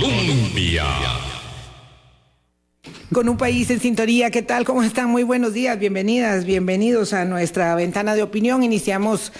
[0.00, 0.84] Colombia.
[3.12, 4.64] Con un país en sintonía, ¿qué tal?
[4.64, 5.08] ¿Cómo están?
[5.08, 8.64] Muy buenos días, bienvenidas, bienvenidos a nuestra ventana de opinión.
[8.64, 9.32] Iniciamos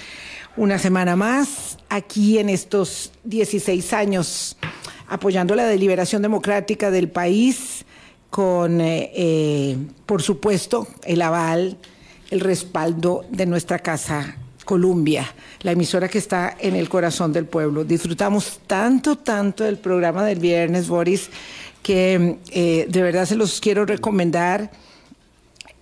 [0.56, 4.56] una semana más aquí en estos 16 años
[5.08, 7.84] apoyando la deliberación democrática del país
[8.30, 9.76] con, eh, eh,
[10.06, 11.78] por supuesto, el aval,
[12.30, 17.84] el respaldo de nuestra casa Columbia, la emisora que está en el corazón del pueblo.
[17.84, 21.30] Disfrutamos tanto, tanto del programa del viernes, Boris,
[21.82, 24.70] que eh, de verdad se los quiero recomendar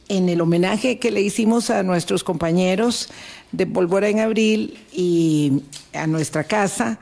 [0.08, 3.08] en el homenaje que le hicimos a nuestros compañeros
[3.52, 5.62] de Pólvora en Abril y
[5.94, 6.98] a nuestra casa.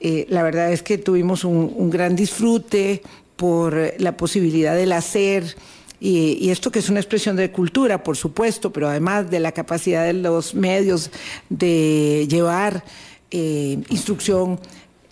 [0.00, 3.02] Eh, la verdad es que tuvimos un, gran disfrute
[3.36, 5.54] por la posibilidad del hacer.
[6.00, 10.04] Y, esto que es una expresión de cultura, por supuesto, pero además de la capacidad
[10.04, 11.10] de los medios
[11.50, 12.82] de llevar
[13.30, 14.58] eh, instrucción,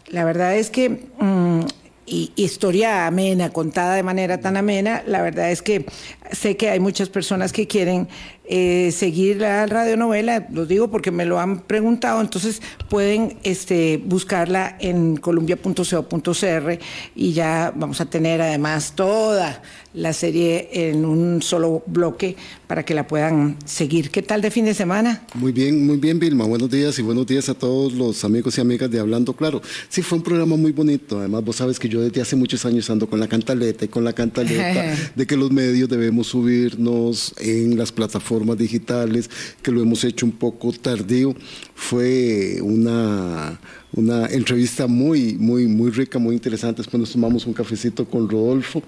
[0.06, 0.88] la verdad es que
[1.20, 1.61] mm,
[2.06, 5.84] y, historia amena, contada de manera tan amena, la verdad es que
[6.33, 8.09] sé que hay muchas personas que quieren
[8.50, 14.74] eh, seguir la radionovela, lo digo porque me lo han preguntado, entonces pueden este, buscarla
[14.80, 16.78] en columbia.co.cr
[17.14, 22.94] y ya vamos a tener además toda la serie en un solo bloque para que
[22.94, 24.10] la puedan seguir.
[24.10, 25.26] ¿Qué tal de fin de semana?
[25.34, 26.44] Muy bien, muy bien, Vilma.
[26.44, 29.60] Buenos días y buenos días a todos los amigos y amigas de Hablando Claro.
[29.88, 31.19] Sí, fue un programa muy bonito.
[31.19, 34.04] Además, vos sabes que yo desde hace muchos años ando con la cantaleta y con
[34.04, 39.31] la cantaleta de que los medios debemos subirnos en las plataformas digitales,
[39.62, 41.34] que lo hemos hecho un poco tardío.
[41.75, 43.58] Fue una
[43.92, 46.83] una entrevista muy, muy, muy rica, muy interesante.
[46.83, 48.83] Después nos tomamos un cafecito con Rodolfo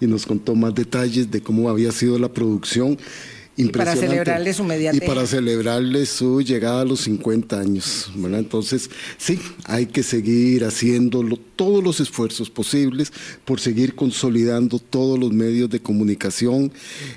[0.00, 2.98] y nos contó más detalles de cómo había sido la producción.
[3.56, 8.10] Y para celebrarle su Y para celebrarle su llegada a los 50 años.
[8.16, 11.22] Entonces, sí, hay que seguir haciendo
[11.54, 13.12] todos los esfuerzos posibles
[13.44, 16.72] por seguir consolidando todos los medios de comunicación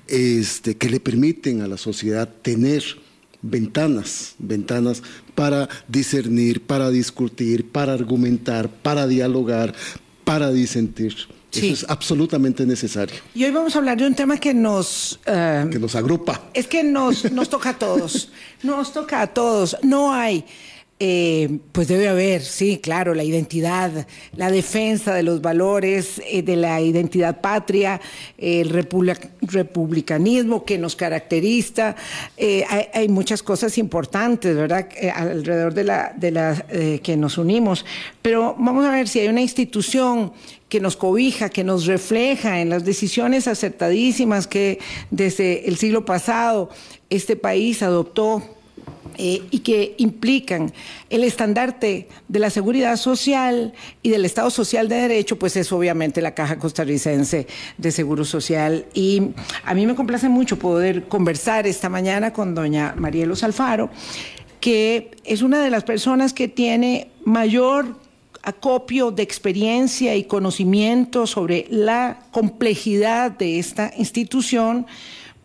[0.08, 2.84] este, que le permiten a la sociedad tener
[3.42, 5.04] ventanas, ventanas
[5.36, 9.74] para discernir, para discutir, para argumentar, para dialogar,
[10.26, 11.16] para disentir.
[11.58, 13.16] Eso es absolutamente necesario.
[13.34, 15.20] Y hoy vamos a hablar de un tema que nos...
[15.26, 16.42] Eh, que nos agrupa.
[16.54, 18.30] Es que nos, nos toca a todos.
[18.64, 19.78] nos toca a todos.
[19.84, 20.46] No hay
[20.98, 24.08] eh, pues debe haber, sí, claro, la identidad,
[24.38, 28.00] la defensa de los valores, eh, de la identidad patria,
[28.38, 31.98] el republicanismo que nos caracteriza.
[32.38, 32.64] Eh,
[32.94, 35.86] hay, muchas cosas importantes, ¿verdad?, alrededor de
[36.16, 36.66] de la
[37.04, 37.86] que nos unimos.
[38.22, 40.32] Pero vamos a ver si hay una institución
[40.70, 44.80] que nos cobija, que nos refleja en las decisiones acertadísimas que
[45.12, 46.70] desde el siglo pasado
[47.10, 48.55] este país adoptó
[49.18, 50.74] eh, y que implican
[51.10, 56.22] el estandarte de la seguridad social y del Estado Social de Derecho, pues es obviamente
[56.22, 58.86] la Caja Costarricense de Seguro Social.
[58.94, 59.32] Y
[59.64, 63.90] a mí me complace mucho poder conversar esta mañana con doña Marielos Alfaro,
[64.60, 67.98] que es una de las personas que tiene mayor
[68.46, 74.86] acopio de experiencia y conocimiento sobre la complejidad de esta institución,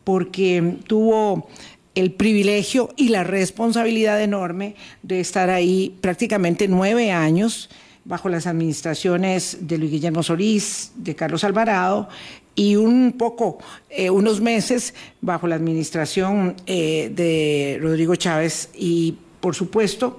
[0.04, 1.48] porque tuvo
[1.94, 7.68] el privilegio y la responsabilidad enorme de estar ahí prácticamente nueve años
[8.04, 12.08] bajo las administraciones de Luis Guillermo Solís, de Carlos Alvarado
[12.54, 13.58] y un poco,
[13.88, 18.70] eh, unos meses bajo la administración eh, de Rodrigo Chávez.
[18.74, 20.18] Y por supuesto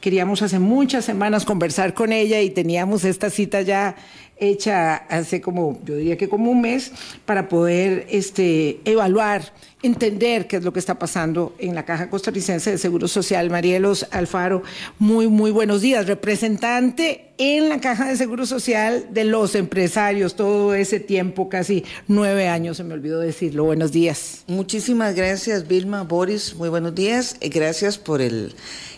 [0.00, 3.96] queríamos hace muchas semanas conversar con ella y teníamos esta cita ya
[4.40, 6.92] hecha hace como, yo diría que como un mes,
[7.24, 9.52] para poder este, evaluar,
[9.82, 13.50] entender qué es lo que está pasando en la Caja Costarricense de Seguro Social.
[13.50, 14.62] Marielos Alfaro,
[14.98, 16.06] muy, muy buenos días.
[16.06, 22.48] Representante en la Caja de Seguro Social de los empresarios, todo ese tiempo, casi nueve
[22.48, 23.64] años, se me olvidó decirlo.
[23.64, 24.44] Buenos días.
[24.46, 27.36] Muchísimas gracias, Vilma, Boris, muy buenos días.
[27.40, 28.54] Gracias por el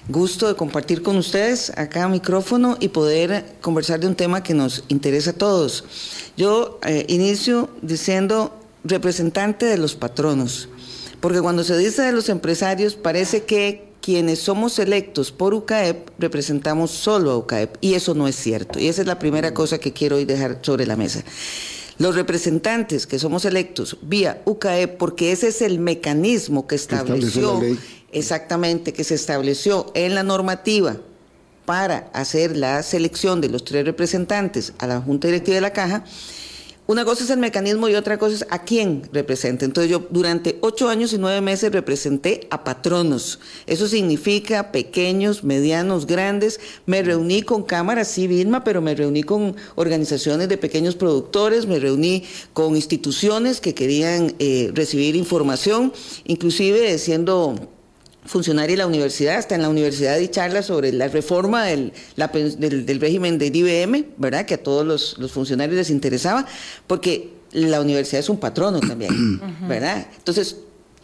[0.09, 4.85] gusto de compartir con ustedes acá micrófono y poder conversar de un tema que nos
[4.89, 5.85] interesa a todos.
[6.37, 10.69] Yo eh, inicio diciendo representante de los patronos,
[11.21, 16.91] porque cuando se dice de los empresarios parece que quienes somos electos por UCAEP representamos
[16.91, 18.81] solo a UCAEP y eso no es cierto.
[18.81, 21.23] Y esa es la primera cosa que quiero hoy dejar sobre la mesa.
[22.03, 27.61] Los representantes que somos electos vía UCAEP, porque ese es el mecanismo que estableció
[28.11, 30.97] exactamente que se estableció en la normativa
[31.65, 36.03] para hacer la selección de los tres representantes a la Junta Directiva de la Caja,
[36.87, 39.65] una cosa es el mecanismo y otra cosa es a quién representa.
[39.65, 43.39] Entonces yo durante ocho años y nueve meses representé a patronos.
[43.67, 46.59] Eso significa pequeños, medianos, grandes.
[46.85, 51.79] Me reuní con cámaras, sí, Vilma, pero me reuní con organizaciones de pequeños productores, me
[51.79, 55.93] reuní con instituciones que querían eh, recibir información,
[56.25, 57.55] inclusive siendo
[58.25, 63.01] funcionaria de la universidad, hasta en la universidad y charlas sobre la reforma del, del,
[63.01, 64.47] régimen de IBM, ¿verdad?
[64.47, 64.87] Que a todos
[65.19, 66.47] los, funcionarios les interesaba,
[66.87, 70.07] porque la universidad es un patrono también, ¿verdad?
[70.17, 70.57] Entonces,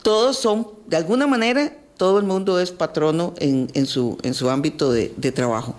[0.03, 4.49] todos son, de alguna manera, todo el mundo es patrono en, en, su, en su
[4.49, 5.75] ámbito de, de trabajo.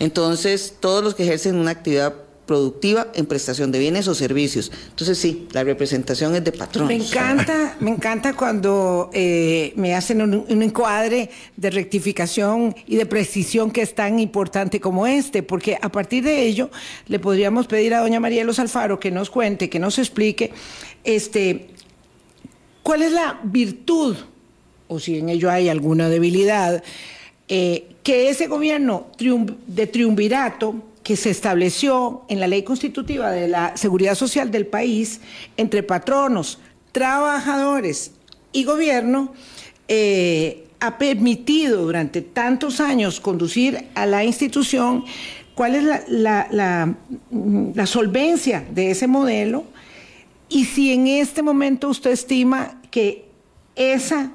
[0.00, 2.14] Entonces, todos los que ejercen una actividad
[2.50, 4.72] productiva en prestación de bienes o servicios.
[4.88, 6.88] Entonces sí, la representación es de patronos.
[6.88, 13.70] Me encanta, me encanta cuando eh, me hacen un, encuadre de rectificación y de precisión
[13.70, 16.70] que es tan importante como este, porque a partir de ello
[17.06, 20.50] le podríamos pedir a doña María Los Alfaro que nos cuente, que nos explique,
[21.04, 21.68] este,
[22.82, 24.16] cuál es la virtud,
[24.88, 26.82] o si en ello hay alguna debilidad,
[27.46, 29.06] eh, que ese gobierno
[29.68, 35.20] de triunvirato que se estableció en la ley constitutiva de la seguridad social del país
[35.56, 36.60] entre patronos,
[36.92, 38.12] trabajadores
[38.52, 39.32] y gobierno,
[39.88, 45.04] eh, ha permitido durante tantos años conducir a la institución
[45.56, 46.94] cuál es la,
[47.86, 49.64] solvencia de ese modelo.
[50.48, 53.24] Y si en este momento usted estima que
[53.74, 54.30] esa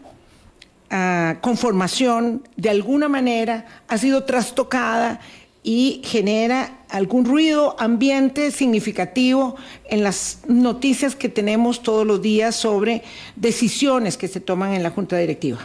[0.89, 5.21] ah, conformación de alguna manera ha sido trastocada
[5.67, 9.55] y genera algún ruido ambiente significativo
[9.89, 13.01] en las noticias que tenemos todos los días sobre
[13.35, 15.57] decisiones que se toman en la Junta Directiva.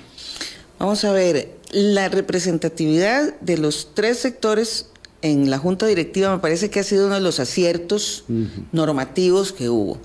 [0.78, 4.88] Vamos a ver, la representatividad de los tres sectores
[5.20, 8.24] en la Junta Directiva me parece que ha sido uno de los aciertos
[8.72, 9.98] normativos que hubo.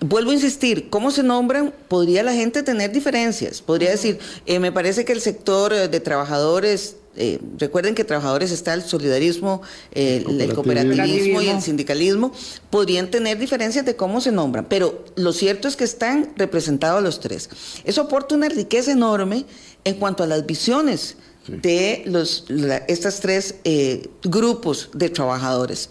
[0.00, 1.74] Vuelvo a insistir, ¿cómo se nombran?
[1.88, 3.60] Podría la gente tener diferencias.
[3.60, 8.74] Podría decir, eh, me parece que el sector de trabajadores eh, recuerden que trabajadores está
[8.74, 9.62] el solidarismo,
[9.92, 12.32] el, cooperativismo y el sindicalismo,
[12.70, 17.20] podrían tener diferencias de cómo se nombran, pero lo cierto es que están representados los
[17.20, 17.50] tres.
[17.84, 19.44] Eso aporta una riqueza enorme
[19.84, 21.16] en cuanto a las visiones
[21.48, 22.44] de los,
[22.86, 25.90] estos tres eh, grupos de trabajadores.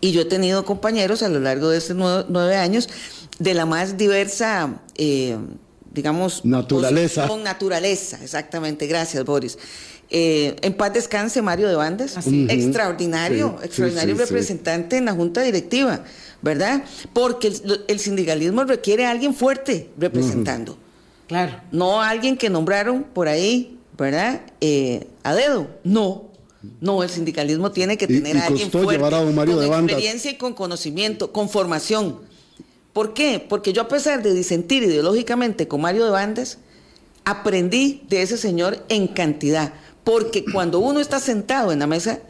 [0.00, 2.88] Y yo he tenido compañeros a lo largo de estos nueve, años
[3.38, 5.36] de la más diversa, eh,
[5.92, 7.28] digamos, naturaleza.
[7.28, 8.86] Con naturaleza, exactamente.
[8.86, 9.58] Gracias, Boris.
[10.16, 12.16] Eh, en paz descanse Mario de Bandas,
[12.48, 16.04] extraordinario, extraordinario representante en la junta directiva,
[16.40, 16.84] ¿verdad?
[17.12, 17.52] Porque
[17.88, 20.78] el, sindicalismo requiere a alguien fuerte representando.
[21.26, 21.60] Claro.
[21.72, 24.42] No alguien que nombraron por ahí, ¿verdad?
[24.60, 25.66] Eh, a dedo.
[25.82, 26.30] No.
[26.80, 31.48] No, el sindicalismo tiene que tener a alguien fuerte, con experiencia y con conocimiento, con
[31.48, 32.20] formación.
[32.92, 33.44] ¿Por qué?
[33.48, 36.58] Porque yo a pesar de disentir ideológicamente con Mario de Bandas,
[37.24, 39.74] aprendí de ese señor en cantidad.
[40.04, 42.20] Porque cuando uno está sentado en la mesa,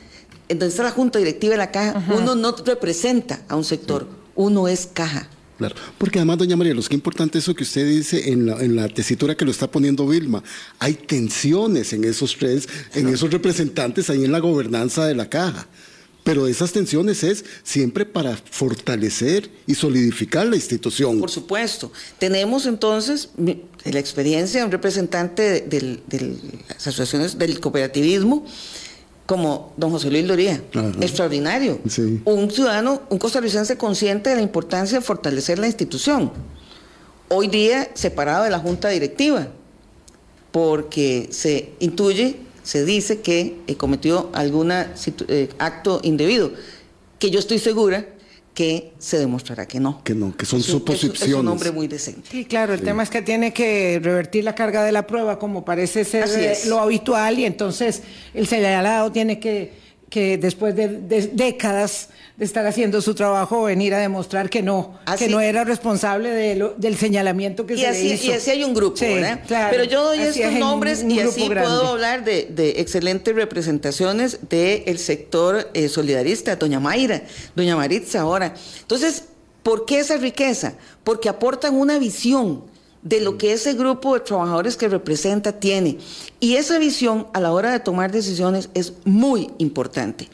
[0.49, 4.06] en donde está la junta directiva de la caja, uno no representa a un sector,
[4.35, 5.29] uno es caja.
[5.59, 8.75] Claro, porque además, doña María, lo que importante eso que usted dice en la, en
[8.75, 10.43] la tesitura que lo está poniendo Vilma.
[10.81, 15.69] Hay tensiones en esos tres, en esos representantes ahí en la gobernanza de la caja.
[16.25, 21.21] Pero esas tensiones es siempre para fortalecer y solidificar la institución.
[21.21, 21.93] Por supuesto.
[22.19, 26.00] Tenemos entonces la experiencia de un representante de,
[26.69, 28.47] las asociaciones del cooperativismo
[29.26, 30.62] como don José Luis Loría,
[31.00, 31.81] extraordinario.
[32.25, 36.32] Un ciudadano, un costarricense consciente de la importancia de fortalecer la institución.
[37.29, 39.49] Hoy día separado de la junta directiva,
[40.53, 46.51] porque se intuye se dice que eh, cometió algún eh, acto indebido,
[47.21, 48.09] que yo estoy segura
[48.55, 50.03] que se demostrará que no.
[50.03, 51.23] Que no, que son suposiciones.
[51.23, 52.29] Es, un hombre muy decente.
[52.31, 55.65] Sí, claro, el tema es que tiene que revertir la carga de la prueba como
[55.65, 56.29] parece ser
[56.67, 58.03] lo habitual y entonces
[58.33, 60.89] el señalado tiene que que después de,
[61.32, 66.31] décadas de estar haciendo su trabajo venir a demostrar que no, que no era responsable
[66.77, 68.27] del señalamiento que se le hizo.
[68.27, 69.41] Y así hay un grupo, ¿verdad?
[69.70, 75.89] Pero yo doy estos nombres y así puedo hablar de, excelentes representaciones del sector eh,
[75.89, 77.23] solidarista, doña Mayra,
[77.55, 78.55] doña Maritza ahora.
[78.81, 79.25] Entonces,
[79.63, 80.75] ¿por qué esa riqueza?
[81.03, 82.74] Porque aportan una visión
[83.05, 85.99] de lo que ese grupo de trabajadores que representa tiene.
[86.41, 90.29] Y esa visión a la hora de tomar decisiones es muy importante.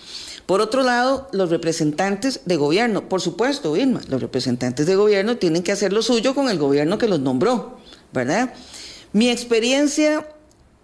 [0.47, 5.63] Por otro lado, los representantes de gobierno, por supuesto, Vilma, los representantes de gobierno tienen
[5.63, 7.79] que hacer lo suyo con el gobierno que los nombró,
[8.13, 8.55] ¿verdad?
[9.13, 10.27] Mi experiencia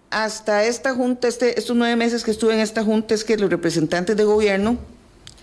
[0.09, 3.49] hasta esta junta, este, estos nueve meses que estuve en esta junta, es que los
[3.49, 4.77] representantes de gobierno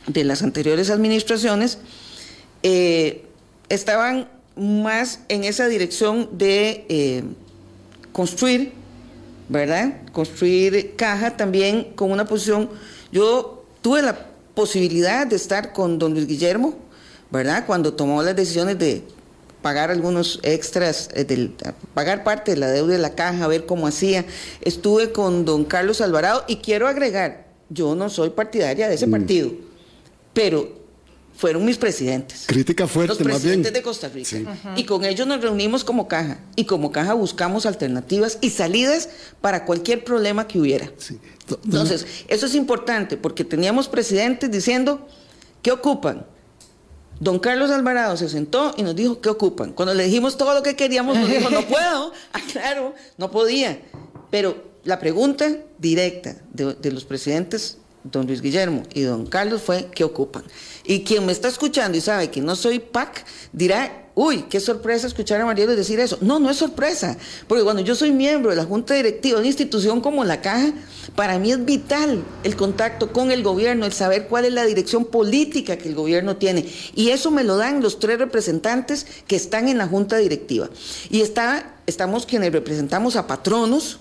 [0.06, 1.78] de las anteriores administraciones
[2.62, 3.26] eh,
[3.68, 7.25] estaban más en esa dirección de eh,
[8.12, 8.73] construir,
[9.49, 10.02] ¿verdad?
[10.12, 12.70] Construir caja también con una posición.
[13.12, 16.75] Yo tuve la posibilidad de estar con don Luis Guillermo,
[17.30, 17.64] ¿verdad?
[17.66, 19.02] Cuando tomó las decisiones de
[19.62, 21.50] pagar algunos extras, eh,
[21.94, 24.25] pagar parte de la deuda de la caja, a ver cómo hacía.
[24.61, 29.11] Estuve con don Carlos Alvarado y quiero agregar, yo no soy partidaria de ese mm.
[29.11, 29.52] partido,
[30.32, 30.83] pero
[31.36, 32.44] fueron mis presidentes.
[32.46, 34.38] Crítica fuerte, Los presidentes de Costa Rica.
[34.76, 36.38] Y con ellos nos reunimos como caja.
[36.56, 39.08] Y como caja buscamos alternativas y salidas
[39.40, 40.90] para cualquier problema que hubiera.
[41.64, 45.06] Entonces, eso es importante porque teníamos presidentes diciendo,
[45.62, 46.26] ¿qué ocupan?
[47.20, 49.72] Don Carlos Alvarado se sentó y nos dijo, ¿qué ocupan?
[49.72, 52.12] Cuando le dijimos todo lo que queríamos, nos dijo, no puedo.
[52.32, 53.80] Ah, claro, no podía.
[54.30, 55.48] Pero la pregunta
[55.78, 60.44] directa de, de los presidentes don Luis Guillermo y don Carlos fue ¿qué ocupan.
[60.86, 65.06] Y quien me está escuchando y sabe que no soy PAC, dirá, uy, qué sorpresa
[65.06, 66.18] escuchar a Marielo decir eso.
[66.20, 67.16] No, no es sorpresa,
[67.48, 70.72] porque cuando yo soy miembro de la Junta Directiva de una institución como la Caja,
[71.16, 75.06] para mí es vital el contacto con el gobierno, el saber cuál es la dirección
[75.06, 76.66] política que el gobierno tiene.
[76.94, 80.68] Y eso me lo dan los tres representantes que están en la Junta Directiva.
[81.08, 84.00] Y está, estamos quienes representamos a patronos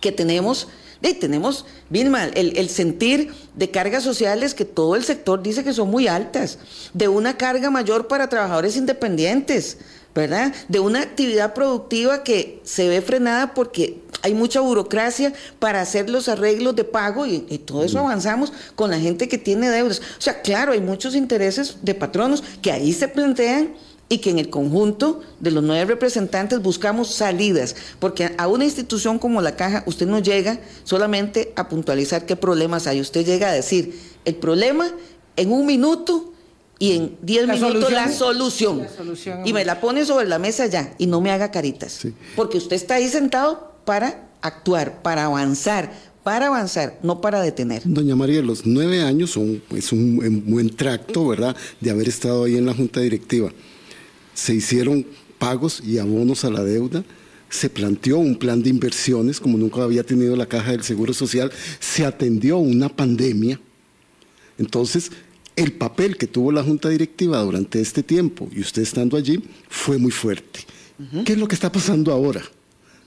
[0.00, 0.68] que tenemos
[1.12, 5.90] tenemos, Vilma, el, el, sentir de cargas sociales que todo el sector dice que son
[5.90, 6.58] muy altas,
[6.94, 9.76] de una carga mayor para trabajadores independientes,
[10.14, 10.54] ¿verdad?
[10.68, 16.30] De una actividad productiva que se ve frenada porque hay mucha burocracia para hacer los
[16.30, 20.00] arreglos de pago y, y, todo eso avanzamos con la gente que tiene deudas.
[20.18, 23.74] O sea, claro, hay muchos intereses de patronos que ahí se plantean
[24.08, 29.18] y que en el conjunto de los nueve representantes buscamos salidas, porque a una institución
[29.18, 33.52] como la Caja usted no llega solamente a puntualizar qué problemas hay, usted llega a
[33.52, 34.90] decir el problema
[35.36, 36.32] en un minuto
[36.78, 38.86] y en diez minutos la, solución.
[39.44, 42.06] Y me la pone sobre la mesa ya y no me haga caritas,
[42.36, 45.92] porque usted está ahí sentado para actuar, para avanzar,
[46.22, 47.82] para avanzar, no para detener.
[47.84, 52.56] Doña María, los nueve años son, es un buen tracto, ¿verdad?, de haber estado ahí
[52.56, 53.50] en la Junta Directiva
[54.34, 55.06] se hicieron
[55.38, 57.04] pagos y abonos a la deuda,
[57.48, 61.52] se planteó un plan de inversiones como nunca había tenido la Caja del Seguro Social,
[61.78, 63.60] se atendió una pandemia.
[64.58, 65.10] Entonces,
[65.56, 69.98] el papel que tuvo la Junta Directiva durante este tiempo y usted estando allí fue
[69.98, 70.60] muy fuerte.
[71.24, 72.42] ¿Qué es lo que está pasando ahora,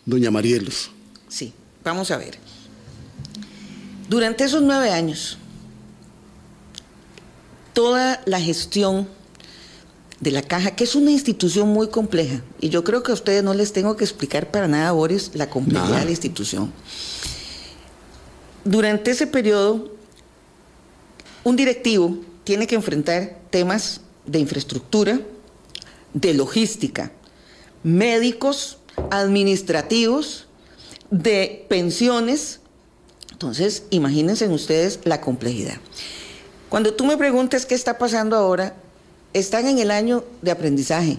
[0.05, 0.91] doña Marielos?
[1.27, 1.53] Sí,
[1.83, 2.37] vamos a ver.
[4.09, 5.37] Durante esos nueve años,
[7.73, 9.07] toda la gestión
[10.19, 12.41] de la caja, que es una institución muy compleja.
[12.59, 15.49] Y yo creo que a ustedes no les tengo que explicar para nada, Boris, la
[15.49, 16.71] complejidad de la institución.
[18.63, 19.91] Durante ese periodo,
[21.43, 25.21] un directivo tiene que enfrentar temas de infraestructura,
[26.13, 27.11] de logística,
[27.83, 28.79] médicos,
[29.11, 30.47] administrativos,
[31.11, 32.59] de pensiones.
[33.31, 35.77] Entonces, imagínense ustedes la complejidad.
[36.69, 38.75] Cuando tú me preguntas qué está pasando ahora,
[39.39, 41.17] están en el año de aprendizaje.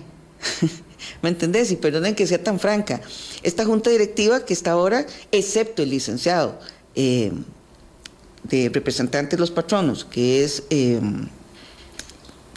[1.22, 1.70] ¿Me entendés?
[1.70, 3.00] Y perdonen que sea tan franca.
[3.42, 6.58] Esta junta directiva que está ahora, excepto el licenciado
[6.94, 7.32] eh,
[8.44, 10.62] de representantes de los patronos, que es...
[10.70, 11.00] Eh,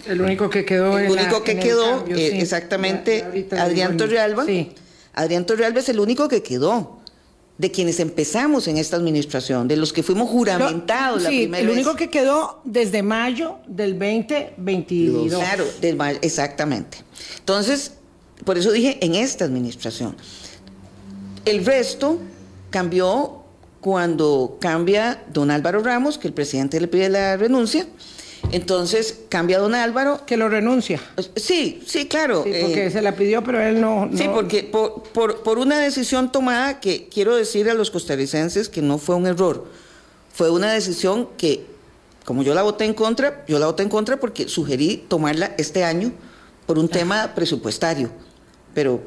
[0.08, 0.98] el único que quedó.
[0.98, 4.46] El único que quedó, eh, exactamente, Adrián Torrealba.
[4.46, 4.72] Sí.
[5.14, 7.01] Adrián Torrealba es el único que quedó
[7.62, 11.96] de quienes empezamos en esta administración, de los que fuimos juramentados la primera el único
[11.96, 15.32] que quedó desde mayo del 2022.
[15.32, 15.66] Claro,
[16.24, 16.98] exactamente.
[17.38, 17.92] Entonces,
[18.46, 20.16] por eso dije en esta administración.
[21.46, 22.18] El resto
[22.72, 23.44] cambió
[23.80, 27.86] cuando cambia don Álvaro Ramos, que el presidente le pide la renuncia,
[28.52, 30.26] entonces cambia don Álvaro.
[30.26, 31.00] Que lo renuncia.
[31.36, 32.44] Sí, sí, claro.
[32.44, 34.10] Sí, porque eh, se la pidió, pero él no.
[34.16, 38.98] Sí, porque por, por, una decisión tomada que quiero decir a los costarricenses que no
[38.98, 39.66] fue un error.
[40.34, 41.66] Fue una decisión que,
[42.26, 45.84] como yo la voté en contra, yo la voté en contra porque sugerí tomarla este
[45.84, 46.14] año
[46.66, 48.10] por un tema presupuestario.
[48.74, 49.02] Pero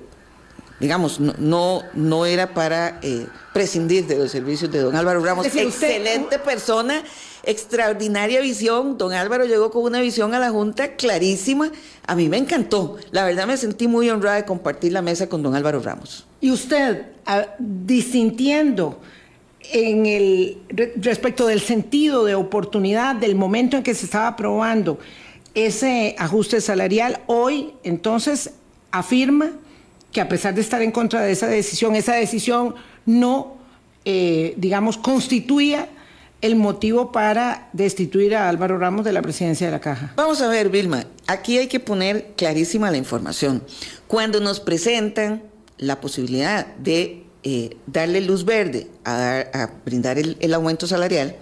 [0.81, 5.47] digamos, no, no, era para eh, prescindir de los servicios de don Álvaro Ramos.
[5.47, 7.03] Excelente persona,
[7.47, 8.99] extraordinaria visión.
[8.99, 11.71] Don Álvaro llegó con una visión a la Junta clarísima.
[12.07, 12.97] A mí me encantó.
[13.11, 16.27] La verdad me sentí muy honrada de compartir la mesa con don Álvaro Ramos.
[16.41, 17.07] Y usted,
[17.59, 19.01] disintiendo
[19.73, 20.59] en el
[20.97, 24.99] respecto del sentido de oportunidad del momento en que se estaba aprobando
[25.55, 28.51] ese ajuste salarial, hoy entonces
[28.91, 29.53] afirma
[30.13, 32.75] que a pesar de estar en contra de esa decisión, esa decisión
[33.07, 33.55] no,
[34.05, 35.89] eh, digamos, constituía
[36.45, 40.13] el motivo para destituir a Álvaro Ramos de la presidencia de la Caja.
[40.15, 43.65] Vamos a ver, Vilma, aquí hay que poner clarísima la información.
[44.09, 45.43] Cuando nos presentan
[45.79, 51.35] la posibilidad de eh, darle luz verde a, brindar el, aumento salarial,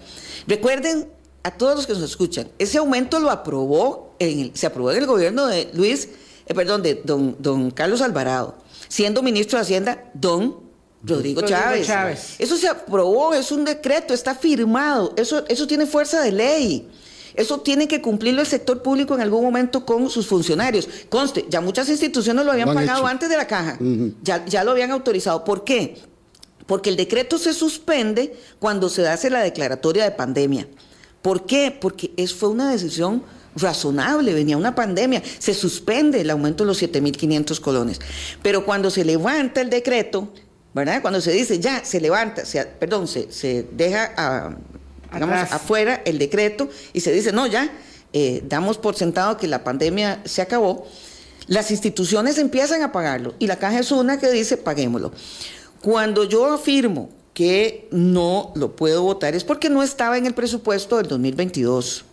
[0.47, 1.09] recuerden
[1.43, 5.05] a todos los que nos escuchan, ese aumento lo aprobó, en se aprobó en el
[5.05, 6.07] gobierno de Luis,
[6.45, 8.57] eh, perdón, de don, don Carlos Alvarado,
[8.87, 10.62] siendo ministro de Hacienda, don
[11.03, 12.35] Rodrigo, Chávez.
[12.39, 16.89] Eso se aprobó, es un decreto, está firmado, eso, eso tiene fuerza de ley.
[17.35, 20.87] Eso tiene que cumplirlo el sector público en algún momento con sus funcionarios.
[21.09, 23.77] Conste, ya muchas instituciones lo habían pagado antes de la caja,
[24.21, 25.43] ya, ya lo habían autorizado.
[25.43, 25.97] ¿Por qué?
[26.67, 30.67] Porque el decreto se suspende cuando se hace la declaratoria de pandemia.
[31.21, 31.75] ¿Por qué?
[31.77, 33.23] Porque es, fue una decisión
[33.55, 37.99] razonable, venía una pandemia, se suspende el aumento de los 7.500 colones.
[38.41, 40.29] Pero cuando se levanta el decreto,
[40.73, 41.01] ¿verdad?
[41.01, 44.57] Cuando se dice ya, se levanta, se, perdón, se, se deja a,
[45.51, 47.71] afuera el decreto y se dice, no, ya,
[48.13, 50.87] eh, damos por sentado que la pandemia se acabó,
[51.47, 55.11] las instituciones empiezan a pagarlo y la caja es una que dice, paguémoslo.
[55.81, 60.97] Cuando yo afirmo que no lo puedo votar es porque no estaba en el presupuesto
[60.97, 62.05] del 2022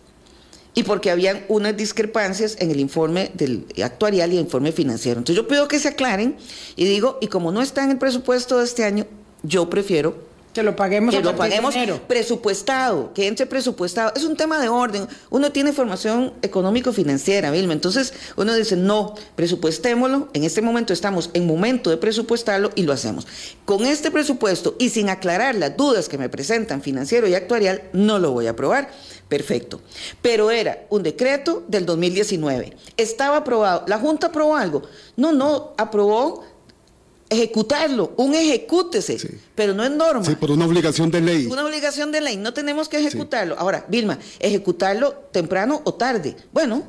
[0.73, 5.19] y porque habían unas discrepancias en el informe del actuarial y el informe financiero.
[5.19, 6.37] Entonces yo pido que se aclaren
[6.75, 9.05] y digo, y como no está en el presupuesto de este año,
[9.43, 11.75] yo prefiero que lo paguemos que lo paguemos
[12.07, 14.11] presupuestado, que entre presupuestado.
[14.15, 15.07] Es un tema de orden.
[15.29, 17.73] Uno tiene formación económico-financiera, Vilma.
[17.73, 20.29] Entonces uno dice, no, presupuestémoslo.
[20.33, 23.27] En este momento estamos en momento de presupuestarlo y lo hacemos.
[23.65, 28.19] Con este presupuesto y sin aclarar las dudas que me presentan financiero y actuarial, no
[28.19, 28.89] lo voy a aprobar.
[29.31, 29.79] Perfecto.
[30.21, 32.75] Pero era un decreto del 2019.
[32.97, 33.85] Estaba aprobado.
[33.87, 34.81] ¿La Junta aprobó algo?
[35.15, 36.43] No, no, aprobó
[37.31, 39.17] ejecutarlo, un ejecútese,
[39.55, 40.23] pero no es norma.
[40.25, 41.45] Sí, por una obligación de ley.
[41.45, 43.57] Una obligación de ley, no tenemos que ejecutarlo.
[43.57, 46.35] Ahora, Vilma, ejecutarlo temprano o tarde.
[46.51, 46.83] Bueno,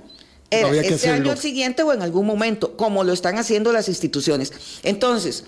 [0.50, 4.52] era este año siguiente o en algún momento, como lo están haciendo las instituciones.
[4.82, 5.44] Entonces,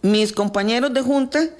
[0.00, 1.50] mis compañeros de junta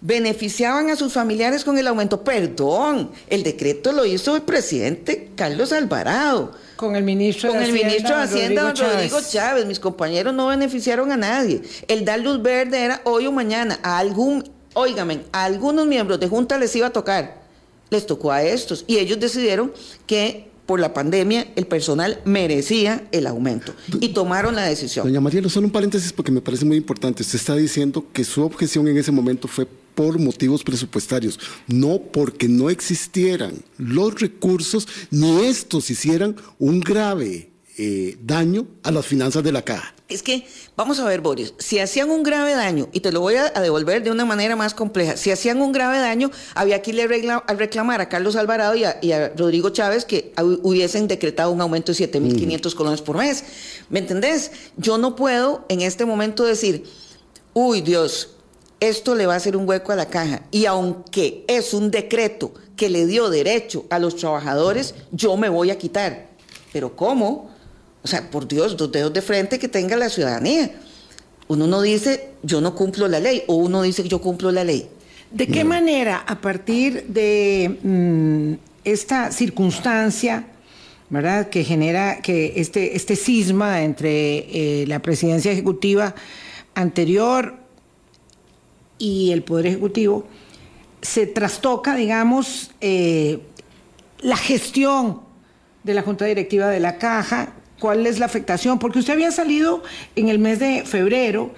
[0.00, 2.22] beneficiaban a sus familiares con el aumento.
[2.22, 6.52] Perdón, el decreto lo hizo el presidente Carlos Alvarado.
[6.76, 9.66] Con el ministro de Hacienda, el ministro de Hacienda Rodrigo, Chávez.
[9.66, 11.62] Mis compañeros no beneficiaron a nadie.
[11.88, 13.80] El dar luz verde era hoy o mañana.
[13.82, 17.42] A algún, óigame, a algunos miembros de Junta les iba a tocar.
[17.90, 18.84] Les tocó a estos.
[18.86, 19.72] Y ellos decidieron
[20.06, 25.06] que por la pandemia el personal merecía el aumento y tomaron la decisión.
[25.06, 27.22] Doña María, solo un paréntesis porque me parece muy importante.
[27.22, 29.66] Usted está diciendo que su objeción en ese momento fue
[29.98, 38.16] por motivos presupuestarios, no porque no existieran los recursos ni estos hicieran un grave eh,
[38.22, 39.92] daño a las finanzas de la caja.
[40.08, 43.34] Es que, vamos a ver, Boris, si hacían un grave daño, y te lo voy
[43.34, 47.00] a, devolver de una manera más compleja, si hacían un grave daño, había que ir
[47.00, 50.32] a reclamar a Carlos Alvarado y a, Rodrigo Chávez que
[50.62, 53.42] hubiesen decretado un aumento de 7.500 colones por mes.
[53.90, 54.52] ¿Me entendés?
[54.76, 56.84] Yo no puedo en este momento decir,
[57.52, 58.37] uy Dios,
[58.80, 60.42] esto le va a hacer un hueco a la caja.
[60.50, 65.70] Y aunque es un decreto que le dio derecho a los trabajadores, yo me voy
[65.70, 66.28] a quitar.
[66.72, 67.50] Pero ¿cómo?
[68.02, 70.70] O sea, por Dios, dos dedos de frente que tenga la ciudadanía.
[71.48, 74.64] Uno no dice, yo no cumplo la ley, o uno dice que yo cumplo la
[74.64, 74.88] ley.
[75.30, 78.52] ¿De qué manera, a partir de mm,
[78.84, 80.46] esta circunstancia,
[81.10, 86.14] ¿verdad?, que genera que este, este cisma entre eh, la presidencia ejecutiva
[86.74, 87.57] anterior
[88.98, 90.26] y el Poder Ejecutivo,
[91.02, 93.40] se trastoca, digamos, eh,
[94.20, 95.20] la gestión
[95.84, 99.82] de la Junta Directiva de la Caja, cuál es la afectación, porque usted había salido
[100.16, 101.52] en el mes de febrero,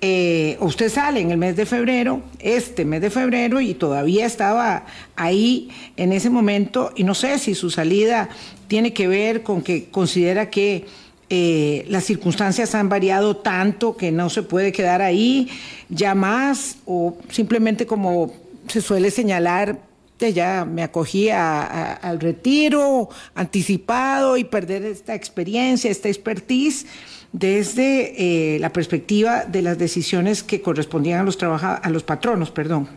[0.00, 4.86] eh, usted sale en el mes de febrero, este mes de febrero, y todavía estaba
[5.16, 8.28] ahí en ese momento, y no sé si su salida
[8.68, 10.86] tiene que ver con que considera que
[11.30, 15.50] eh, las circunstancias han variado tanto que no se puede quedar ahí
[15.88, 18.32] ya más o simplemente como
[18.66, 19.78] se suele señalar,
[20.18, 26.86] ya me acogí al retiro anticipado y perder esta experiencia, esta expertise
[27.32, 32.50] desde eh, la perspectiva de las decisiones que correspondían a los, a los patronos.
[32.50, 32.88] Perdón.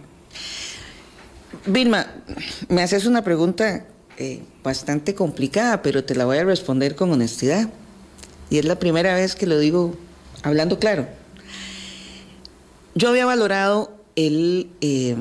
[1.66, 2.08] Vilma,
[2.70, 3.86] me haces una pregunta
[4.18, 7.70] eh, bastante complicada, pero te la voy a responder con honestidad
[8.52, 9.96] y es la primera vez que lo digo
[10.44, 11.08] hablando claro.
[12.94, 15.16] Yo había valorado el, eh,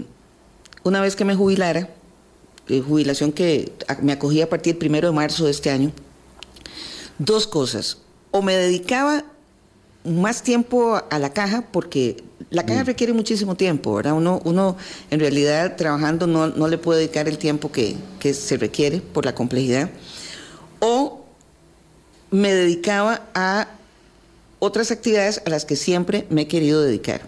[0.83, 1.89] una vez que me jubilara,
[2.69, 5.93] eh, jubilación que me acogí a partir del primero de marzo de este año,
[7.19, 7.99] dos cosas.
[8.33, 9.25] O me dedicaba
[10.05, 12.87] más tiempo a la caja porque la caja mm.
[12.87, 14.15] requiere muchísimo tiempo, ¿verdad?
[14.15, 14.77] Uno, uno
[15.11, 19.25] en realidad trabajando no, no le puede dedicar el tiempo que, que, se requiere por
[19.25, 19.91] la complejidad.
[22.31, 23.69] Me dedicaba a
[24.59, 27.23] otras actividades a las que siempre me he querido dedicar.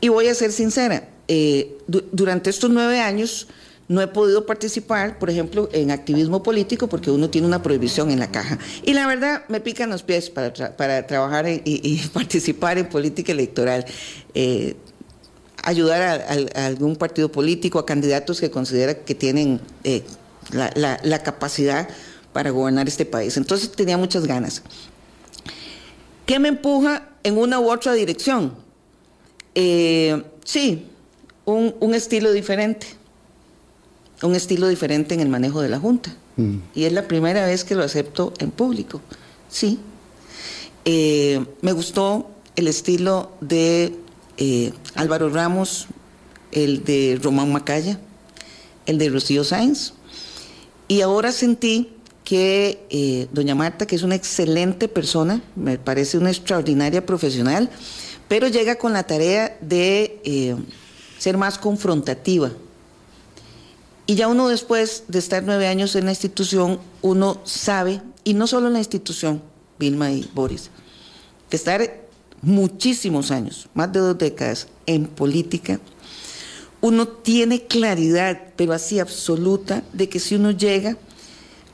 [0.00, 3.48] Y voy a ser sincera, eh, durante estos nueve años
[3.86, 8.18] no he podido participar, por ejemplo, en activismo político porque uno tiene una prohibición en
[8.18, 8.58] la caja.
[8.82, 13.84] Y la verdad me pican los pies para, para trabajar y, participar en política electoral.
[14.34, 14.76] Eh,
[15.62, 16.02] ayudar
[16.54, 20.02] a, algún partido político, a candidatos que considera que tienen eh,
[20.52, 21.88] la, capacidad
[22.34, 23.38] para gobernar este país.
[23.38, 24.62] Entonces tenía muchas ganas.
[26.26, 28.52] ¿Qué me empuja en una u otra dirección?
[29.54, 30.86] Eh, sí,
[31.46, 32.86] un, un estilo diferente
[34.24, 36.14] un estilo diferente en el manejo de la Junta.
[36.36, 36.56] Mm.
[36.74, 39.00] Y es la primera vez que lo acepto en público.
[39.48, 39.78] Sí.
[40.84, 43.94] Eh, me gustó el estilo de
[44.36, 45.86] eh, Álvaro Ramos,
[46.52, 47.98] el de Román Macaya,
[48.86, 49.92] el de Rocío Sáenz.
[50.88, 51.93] Y ahora sentí
[52.24, 57.70] que eh, doña Marta, que es una excelente persona, me parece una extraordinaria profesional,
[58.28, 60.56] pero llega con la tarea de
[61.18, 62.50] ser más confrontativa.
[64.06, 68.46] Y ya uno después de estar nueve años en la institución, uno sabe, y no
[68.46, 69.42] solo en la institución,
[69.78, 70.70] Vilma y Boris,
[71.48, 72.04] que estar
[72.42, 75.80] muchísimos años, más de dos décadas, en política,
[76.82, 80.98] uno tiene claridad, pero así absoluta, de que si uno llega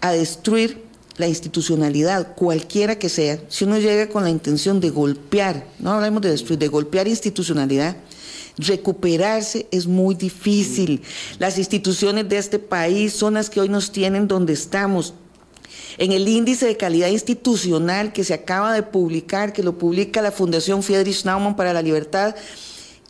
[0.00, 0.84] a destruir
[1.16, 6.22] la institucionalidad, cualquiera que sea, si uno llega con la intención de golpear, no hablamos
[6.22, 7.96] de destruir, de golpear institucionalidad,
[8.56, 11.02] recuperarse es muy difícil.
[11.38, 15.14] Las instituciones de este país son las que hoy nos tienen donde estamos.
[15.98, 20.32] En el índice de calidad institucional que se acaba de publicar, que lo publica la
[20.32, 22.34] Fundación Friedrich Naumann para la Libertad,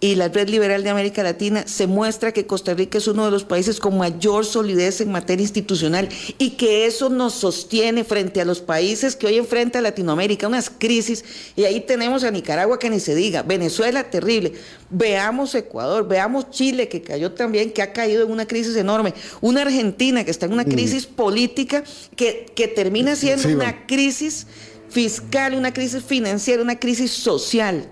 [0.00, 3.30] y la Red Liberal de América Latina, se muestra que Costa Rica es uno de
[3.30, 6.08] los países con mayor solidez en materia institucional
[6.38, 11.24] y que eso nos sostiene frente a los países que hoy enfrenta Latinoamérica, unas crisis,
[11.54, 14.54] y ahí tenemos a Nicaragua que ni se diga, Venezuela terrible,
[14.88, 19.62] veamos Ecuador, veamos Chile que cayó también, que ha caído en una crisis enorme, una
[19.62, 20.70] Argentina que está en una mm.
[20.70, 21.84] crisis política
[22.16, 24.46] que, que termina siendo una crisis
[24.88, 27.86] fiscal, una crisis financiera, una crisis social.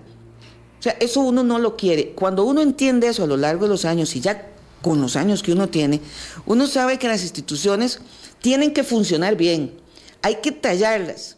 [0.79, 2.11] O sea, eso uno no lo quiere.
[2.11, 4.49] Cuando uno entiende eso a lo largo de los años y ya
[4.81, 5.99] con los años que uno tiene,
[6.45, 7.99] uno sabe que las instituciones
[8.41, 9.73] tienen que funcionar bien.
[10.21, 11.37] Hay que tallarlas.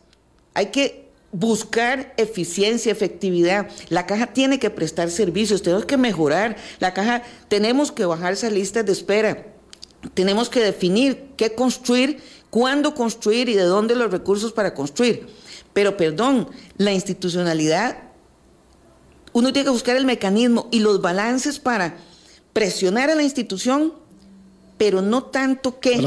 [0.54, 3.68] Hay que buscar eficiencia, efectividad.
[3.90, 6.58] La caja tiene que prestar servicios, tenemos que mejorar.
[6.80, 9.48] La caja, tenemos que bajar esas listas de espera.
[10.14, 15.28] Tenemos que definir qué construir, cuándo construir y de dónde los recursos para construir.
[15.74, 18.11] Pero perdón, la institucionalidad
[19.34, 21.98] uno tiene que buscar el mecanismo y los balances para
[22.54, 23.94] presionar a la institución,
[24.78, 26.00] pero no tanto que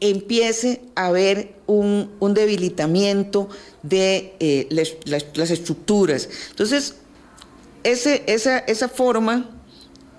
[0.00, 3.48] empiece a haber un, debilitamiento
[3.82, 4.68] de eh,
[5.04, 6.28] las, estructuras.
[6.50, 6.96] Entonces,
[7.84, 9.48] ese, esa, esa forma,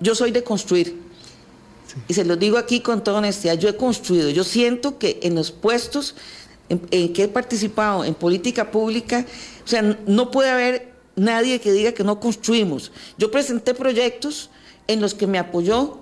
[0.00, 0.98] yo soy de construir.
[2.08, 5.34] Y se lo digo aquí con toda honestidad, yo he construido, yo siento que en
[5.34, 6.16] los puestos
[6.68, 9.26] en, en que he participado en política pública,
[9.64, 12.92] o sea, no puede haber nadie que diga que no construimos.
[13.18, 14.50] Yo presenté proyectos
[14.86, 15.98] en los que me apoyó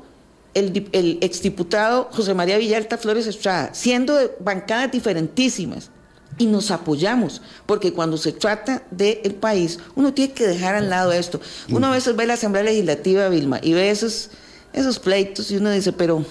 [0.55, 5.91] el, el exdiputado José María Villalta Flores Estrada, siendo de bancadas diferentísimas.
[6.39, 11.13] Y nos apoyamos, porque cuando se trata del país, uno tiene que dejar al lado
[11.13, 11.43] esto.
[11.69, 14.31] Uno a veces ve la Asamblea Legislativa, Vilma, y ve esos,
[14.73, 16.25] esos pleitos y uno dice, pero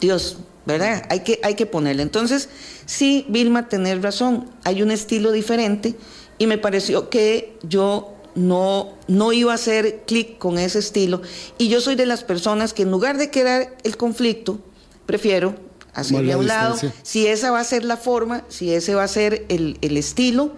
[0.00, 1.02] Dios, ¿verdad?
[1.10, 2.02] Hay que, hay que ponerle.
[2.02, 2.48] Entonces,
[2.86, 5.96] sí, Vilma, tener razón, hay un estilo diferente
[6.38, 11.22] y me pareció que yo no, no iba a hacer clic con ese estilo.
[11.58, 14.58] Y yo soy de las personas que en lugar de quedar el conflicto,
[15.06, 15.54] prefiero
[15.94, 16.76] hacerle a un lado.
[17.02, 20.52] Si esa va a ser la forma, si ese va a ser el, estilo,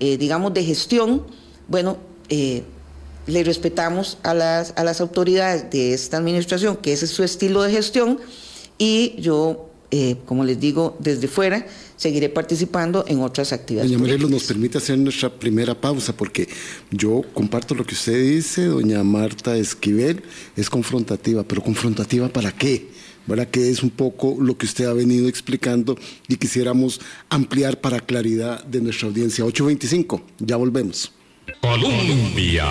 [0.00, 1.26] eh, digamos, de gestión,
[1.68, 1.98] bueno,
[2.30, 2.64] eh,
[3.26, 7.62] le respetamos a las, a las autoridades de esta administración, que ese es su estilo
[7.62, 8.18] de gestión,
[8.78, 13.90] y yo, eh, como les digo, desde fuera, seguiré participando en otras actividades.
[13.90, 16.48] Doña Morelos, nos permite hacer nuestra primera pausa porque
[16.90, 20.22] yo comparto lo que usted dice, doña Marta Esquivel
[20.56, 22.88] es confrontativa, pero confrontativa para qué?
[23.26, 23.48] ¿verdad?
[23.48, 25.98] Que es un poco lo que usted ha venido explicando
[26.28, 29.44] y quisiéramos ampliar para claridad de nuestra audiencia.
[29.44, 31.12] 825, ya volvemos.
[31.60, 32.64] Colombia.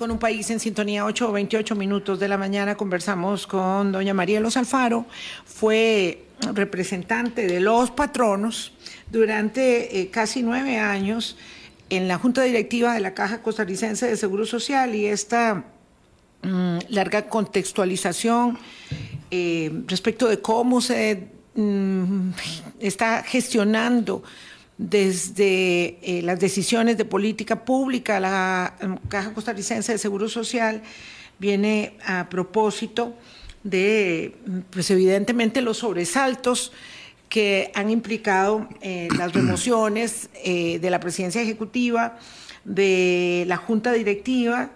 [0.00, 4.14] Con un país en sintonía, 8 o 28 minutos de la mañana, conversamos con doña
[4.14, 5.04] María Los Alfaro.
[5.44, 8.72] Fue representante de los patronos
[9.12, 11.36] durante eh, casi nueve años
[11.90, 15.66] en la Junta Directiva de la Caja Costarricense de Seguro Social y esta
[16.44, 18.58] mm, larga contextualización
[19.30, 22.30] eh, respecto de cómo se mm,
[22.80, 24.22] está gestionando
[24.80, 30.82] desde eh, las decisiones de política pública la mm, Caja Costarricense de Seguro Social
[31.38, 33.14] viene a propósito
[33.62, 34.34] de,
[34.70, 36.72] pues evidentemente, los sobresaltos
[37.28, 42.18] que han implicado eh, las remociones eh, de la presidencia ejecutiva,
[42.64, 44.70] de la junta directiva,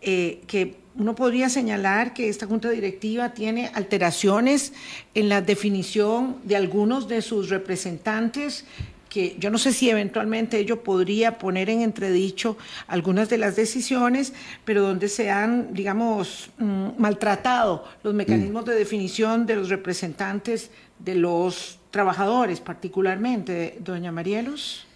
[0.00, 4.72] eh, que uno podría señalar que esta junta directiva tiene alteraciones
[5.14, 8.64] en la definición de algunos de sus representantes
[9.08, 14.32] que yo no sé si eventualmente ello podría poner en entredicho algunas de las decisiones,
[14.64, 21.14] pero donde se han, digamos, mm, maltratado los mecanismos de definición de los representantes de
[21.14, 24.86] los trabajadores, particularmente, doña Marielos.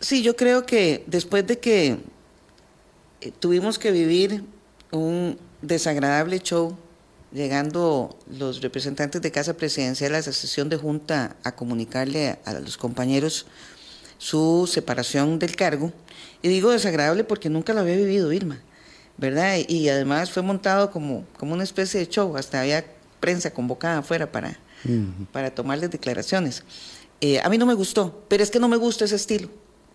[0.00, 1.98] Sí, yo creo que después de que
[3.20, 4.44] eh, tuvimos que vivir
[4.92, 6.76] un desagradable show,
[7.32, 12.76] llegando los representantes de Casa Presidencial a esa sesión de junta a comunicarle a, los
[12.76, 13.46] compañeros
[14.18, 15.92] su separación del cargo.
[16.42, 18.60] Y digo desagradable porque nunca lo había vivido Irma,
[19.16, 19.56] ¿verdad?
[19.66, 22.84] Y además fue montado como, como una especie de show, hasta había
[23.20, 24.58] prensa convocada afuera para,
[25.32, 26.62] para tomarles declaraciones.
[27.20, 29.48] Eh, a mí no me gustó, pero es que no me gusta ese estilo.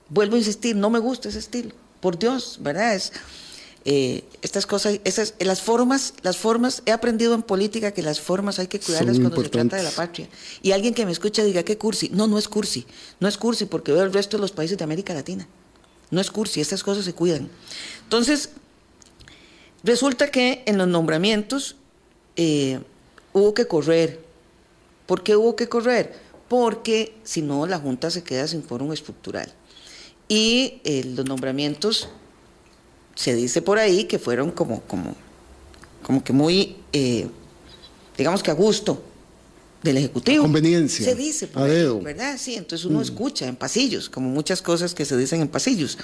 [0.10, 1.72] Vuelvo a insistir, no me gusta ese estilo.
[2.02, 2.94] Por Dios, ¿verdad?
[2.96, 3.14] Es,
[3.86, 8.58] eh, estas cosas, esas, las formas, las formas, he aprendido en política que las formas
[8.60, 10.30] hay que cuidarlas cuando se trata de la patria.
[10.62, 12.10] Y alguien que me escucha diga, ¿qué cursi?
[12.14, 12.86] No, no es cursi.
[13.20, 15.48] No es cursi porque veo el resto de los países de América Latina.
[16.12, 17.50] No es cursi, estas cosas se cuidan.
[18.04, 18.52] Entonces,
[19.84, 21.76] resulta que en los nombramientos
[22.38, 22.80] eh,
[23.34, 24.24] hubo que correr.
[25.08, 26.18] ¿Por qué hubo que correr?
[26.48, 29.52] Porque si no, la Junta se queda sin fórum estructural.
[30.30, 32.08] Y eh, los nombramientos
[33.16, 35.16] se dice por ahí que fueron como, como,
[36.02, 37.28] como que muy, eh,
[38.18, 39.04] digamos que a gusto
[39.84, 40.44] del Ejecutivo.
[40.44, 41.06] conveniencia.
[41.06, 42.38] Se dice por ahí, ¿verdad?
[42.40, 43.04] Sí, entonces uno mm.
[43.04, 45.98] escucha en pasillos, como muchas cosas que se dicen en pasillos.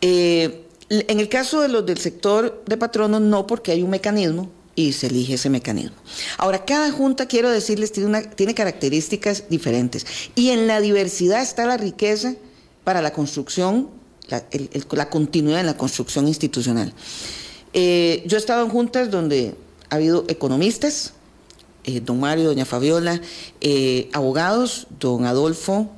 [0.00, 4.50] Eh, en el caso de los del sector de patronos, no, porque hay un mecanismo
[4.74, 5.96] y se elige ese mecanismo.
[6.38, 10.06] Ahora, cada junta, quiero decirles, tiene, una, tiene características diferentes.
[10.34, 12.34] Y en la diversidad está la riqueza
[12.84, 13.90] para la construcción
[14.28, 16.92] la, continuidad en la construcción institucional.
[17.72, 19.54] Eh, yo he estado en juntas donde
[19.90, 21.12] ha habido economistas,
[21.84, 23.20] eh, don Mario, doña Fabiola,
[23.60, 25.90] eh, abogados, don Adolfo,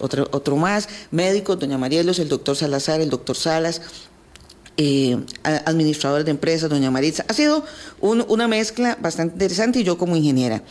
[0.00, 3.82] otro, otro, más, médicos, doña Marielos, el doctor Salazar, el doctor Salas,
[5.44, 7.24] administradores de empresas, doña Maritza.
[7.28, 7.64] Ha sido
[8.00, 10.64] una mezcla bastante interesante y yo como ingeniera.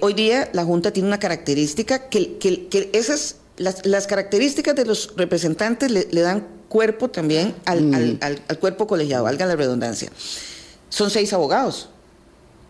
[0.00, 5.12] hoy día la Junta tiene una característica que, que, que esas las, características de los
[5.16, 8.18] representantes le, dan cuerpo también mm.
[8.20, 10.10] al, cuerpo colegiado, valga la redundancia.
[10.88, 11.88] Son seis abogados.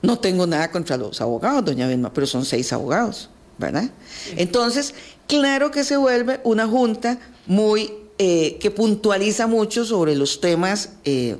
[0.02, 3.90] No tengo nada contra los abogados, doña Vilma, pero son seis abogados, ¿verdad?
[4.36, 4.94] Entonces,
[5.26, 11.36] claro que se vuelve una junta muy eh, que puntualiza mucho sobre los temas eh,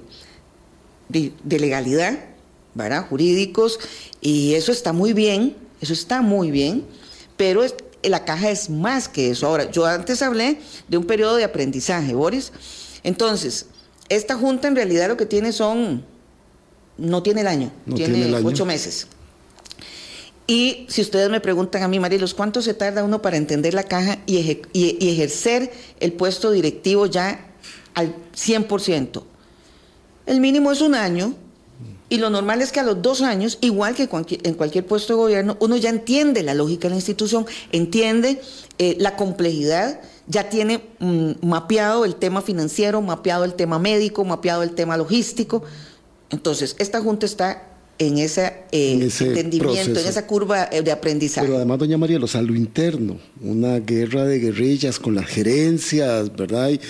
[1.08, 2.18] de, de, legalidad,
[2.74, 3.06] ¿verdad?
[3.08, 3.78] Jurídicos,
[4.20, 6.84] y eso está muy bien, eso está muy bien,
[7.37, 9.46] pero es, la caja es más que eso.
[9.46, 10.58] Ahora, yo antes hablé
[10.88, 12.52] de un periodo de aprendizaje, Boris.
[13.02, 13.66] Entonces,
[14.08, 16.04] esta junta en realidad lo que tiene son,
[16.96, 19.08] no tiene el año, tiene, ocho meses.
[20.46, 23.82] Y si ustedes me preguntan a mí, Marilos, ¿cuánto se tarda uno para entender la
[23.82, 24.38] caja y,
[24.74, 27.52] ejercer el puesto directivo ya
[27.94, 29.22] al 100%?
[30.24, 31.34] El mínimo es un año,
[32.11, 34.09] y lo normal es que a los dos años, igual que
[34.42, 38.40] en cualquier puesto de gobierno, uno ya entiende la lógica de la institución, entiende
[38.79, 44.62] eh, la complejidad, ya tiene mm, mapeado el tema financiero, mapeado el tema médico, mapeado
[44.62, 45.64] el tema logístico.
[46.31, 51.46] Entonces, esta Junta está en, ese, eh, entendimiento, en esa curva eh, de aprendizaje.
[51.46, 56.70] Pero además, doña María, a lo interno, una guerra de guerrillas con las gerencias, ¿verdad?
[56.70, 56.80] Y,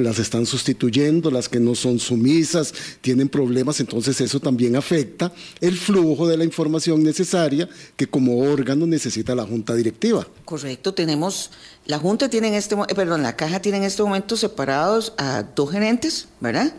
[0.00, 5.76] las están sustituyendo, las que no son sumisas, tienen problemas, entonces eso también afecta el
[5.76, 10.26] flujo de la información necesaria que como órgano necesita la Junta Directiva.
[10.44, 11.50] Correcto, tenemos,
[11.86, 15.42] la Junta tiene en este, eh, perdón, la Caja tiene en este momento separados a
[15.42, 16.72] dos gerentes, ¿verdad?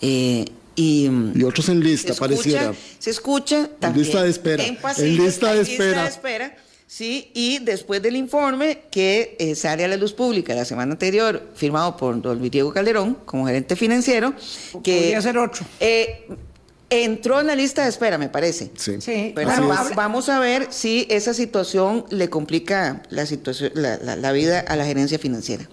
[0.00, 0.44] Eh,
[0.78, 2.72] y, otros en lista, pareciera.
[3.00, 4.04] Se escucha también.
[4.06, 4.64] En lista de espera.
[4.64, 6.06] En, lista de espera.
[6.06, 6.56] espera.
[6.86, 11.50] Sí, y después del informe que eh, sale a la luz pública la semana anterior,
[11.54, 14.32] firmado por don Luis Diego Calderón como gerente financiero,
[14.84, 15.66] que podría ser otro.
[15.80, 16.28] Eh,
[16.88, 18.70] entró en la lista de espera, me parece.
[18.76, 19.00] Sí.
[19.00, 19.34] sí.
[19.96, 25.18] vamos a ver si esa situación le complica la, situación, la vida a la gerencia
[25.18, 25.68] financiera.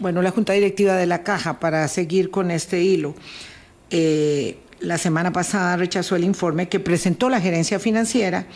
[0.00, 3.14] bueno, la Junta Directiva de la Caja, para seguir con este hilo,
[3.92, 8.46] eh, la semana pasada rechazó el informe que presentó la gerencia financiera,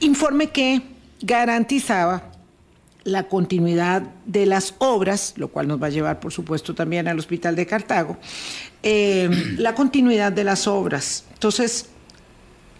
[0.00, 0.82] informe que
[1.20, 2.30] garantizaba
[3.04, 7.18] la continuidad de las obras, lo cual nos va a llevar, por supuesto, también al
[7.18, 8.16] Hospital de Cartago,
[8.82, 11.24] eh, la continuidad de las obras.
[11.34, 11.90] Entonces,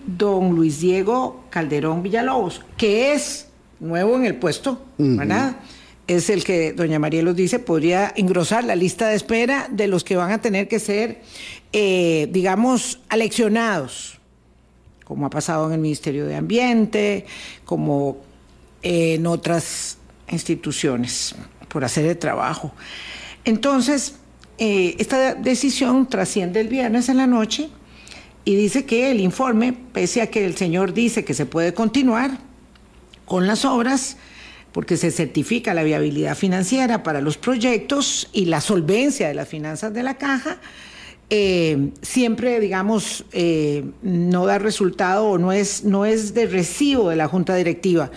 [0.06, 3.48] don Luis Diego Calderón Villalobos, que es
[3.80, 5.56] nuevo en el puesto, ¿verdad?
[6.16, 10.04] Es el que, doña María los dice, podría engrosar la lista de espera de los
[10.04, 11.22] que van a tener que ser,
[11.72, 14.18] eh, digamos, aleccionados,
[15.04, 17.24] como ha pasado en el Ministerio de Ambiente,
[17.64, 18.18] como
[18.82, 19.96] en otras
[20.28, 21.34] instituciones,
[21.68, 22.74] por hacer el trabajo.
[23.44, 24.16] Entonces,
[24.58, 27.70] eh, esta decisión trasciende el viernes en la noche
[28.44, 32.38] y dice que el informe, pese a que el señor dice que se puede continuar
[33.24, 34.18] con las obras,
[34.72, 39.92] porque se certifica la viabilidad financiera para los proyectos y la solvencia de las finanzas
[39.92, 40.58] de la caja,
[41.30, 47.16] eh, siempre, digamos, eh, no da resultado o no es, no es de recibo de
[47.16, 48.10] la Junta Directiva.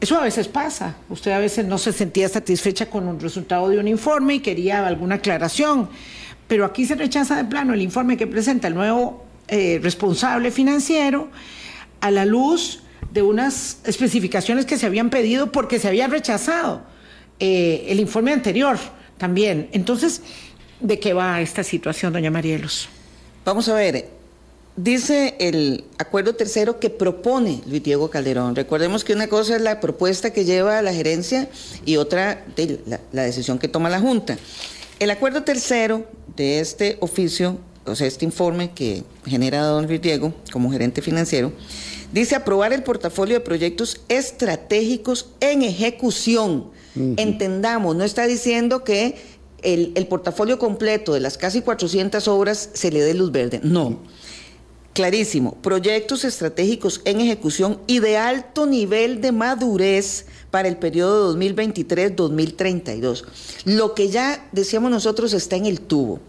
[0.00, 0.96] Eso a veces pasa.
[1.08, 4.86] Usted a veces no se sentía satisfecha con un resultado de un informe y quería
[4.86, 5.88] alguna aclaración.
[6.48, 11.28] Pero aquí se rechaza de plano el informe que presenta el nuevo eh, responsable financiero
[12.00, 12.82] a la luz
[13.16, 16.82] de unas especificaciones que se habían pedido porque se había rechazado
[17.40, 18.76] eh, el informe anterior
[19.16, 19.70] también.
[19.72, 20.20] Entonces,
[20.80, 22.90] ¿de qué va esta situación, doña Marielos?
[23.42, 24.10] Vamos a ver,
[24.76, 28.54] Dice el acuerdo tercero que propone Luis Diego Calderón.
[28.54, 31.48] Recordemos que una cosa es la propuesta que lleva la gerencia
[31.86, 32.44] y otra
[32.84, 34.36] la, decisión que toma la Junta.
[35.00, 36.04] El acuerdo tercero
[36.36, 41.52] de este oficio, o sea, este informe que genera don Luis Diego como gerente financiero,
[42.12, 46.70] dice aprobar el portafolio de proyectos estratégicos en ejecución.
[47.16, 49.16] Entendamos, no está diciendo que
[49.62, 53.60] el, el portafolio completo de las casi 400 obras se le dé luz verde.
[53.62, 53.98] No
[54.96, 63.24] clarísimo, proyectos estratégicos en ejecución y de alto nivel de madurez para el periodo 2023-2032.
[63.66, 66.20] Lo que ya decíamos nosotros está en el tubo,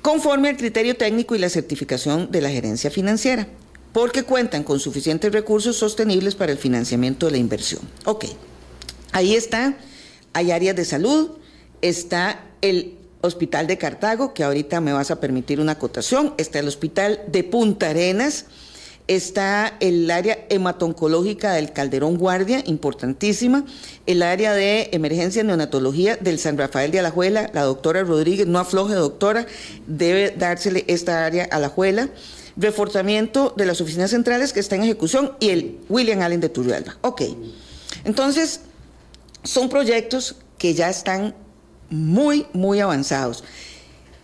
[0.00, 3.48] conforme al criterio técnico y la certificación de la gerencia financiera,
[3.96, 7.80] porque cuentan con suficientes recursos sostenibles para el financiamiento de la inversión.
[8.04, 8.26] Ok,
[9.12, 9.74] ahí está,
[10.34, 11.30] hay áreas de salud,
[11.80, 16.68] está el Hospital de Cartago, que ahorita me vas a permitir una acotación, está el
[16.68, 18.44] Hospital de Punta Arenas,
[19.08, 23.64] está el área hematoncológica del Calderón Guardia, importantísima,
[24.04, 28.92] el área de emergencia neonatología del San Rafael de Alajuela, la doctora Rodríguez, no afloje
[28.92, 29.46] doctora,
[29.86, 32.10] debe dársele esta área a la Alajuela,
[32.56, 36.96] reforzamiento de las oficinas centrales que está en ejecución y el William Allen de Turrialba.
[37.02, 37.22] Ok,
[38.04, 38.60] entonces
[39.42, 41.34] son proyectos que ya están
[41.90, 43.44] muy, muy avanzados.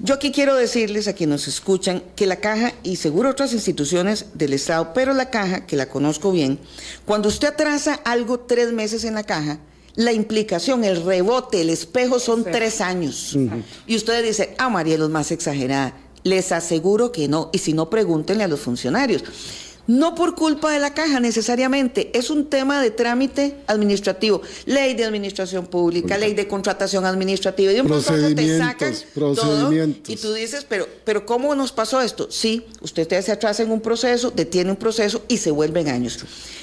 [0.05, 4.27] Yo aquí quiero decirles a quienes nos escuchan que la caja y seguro otras instituciones
[4.35, 6.59] del Estado, pero la caja, que la conozco bien,
[7.05, 9.61] cuando usted atrasa algo tres meses en la caja,
[9.95, 13.39] la implicación, el rebote, el espejo son tres años.
[13.87, 15.95] Y ustedes dicen, ah, María, es más exagerada.
[16.25, 19.25] Les aseguro que no, y si no, pregúntenle a los funcionarios.
[19.89, 25.05] No por culpa de la caja necesariamente, es un tema de trámite administrativo, ley de
[25.05, 30.09] administración pública, ley de contratación administrativa, y un te sacan procedimientos.
[30.09, 32.31] y tú dices, pero, pero ¿cómo nos pasó esto?
[32.31, 36.21] Sí, usted se atrasa en un proceso, detiene un proceso y se vuelven años.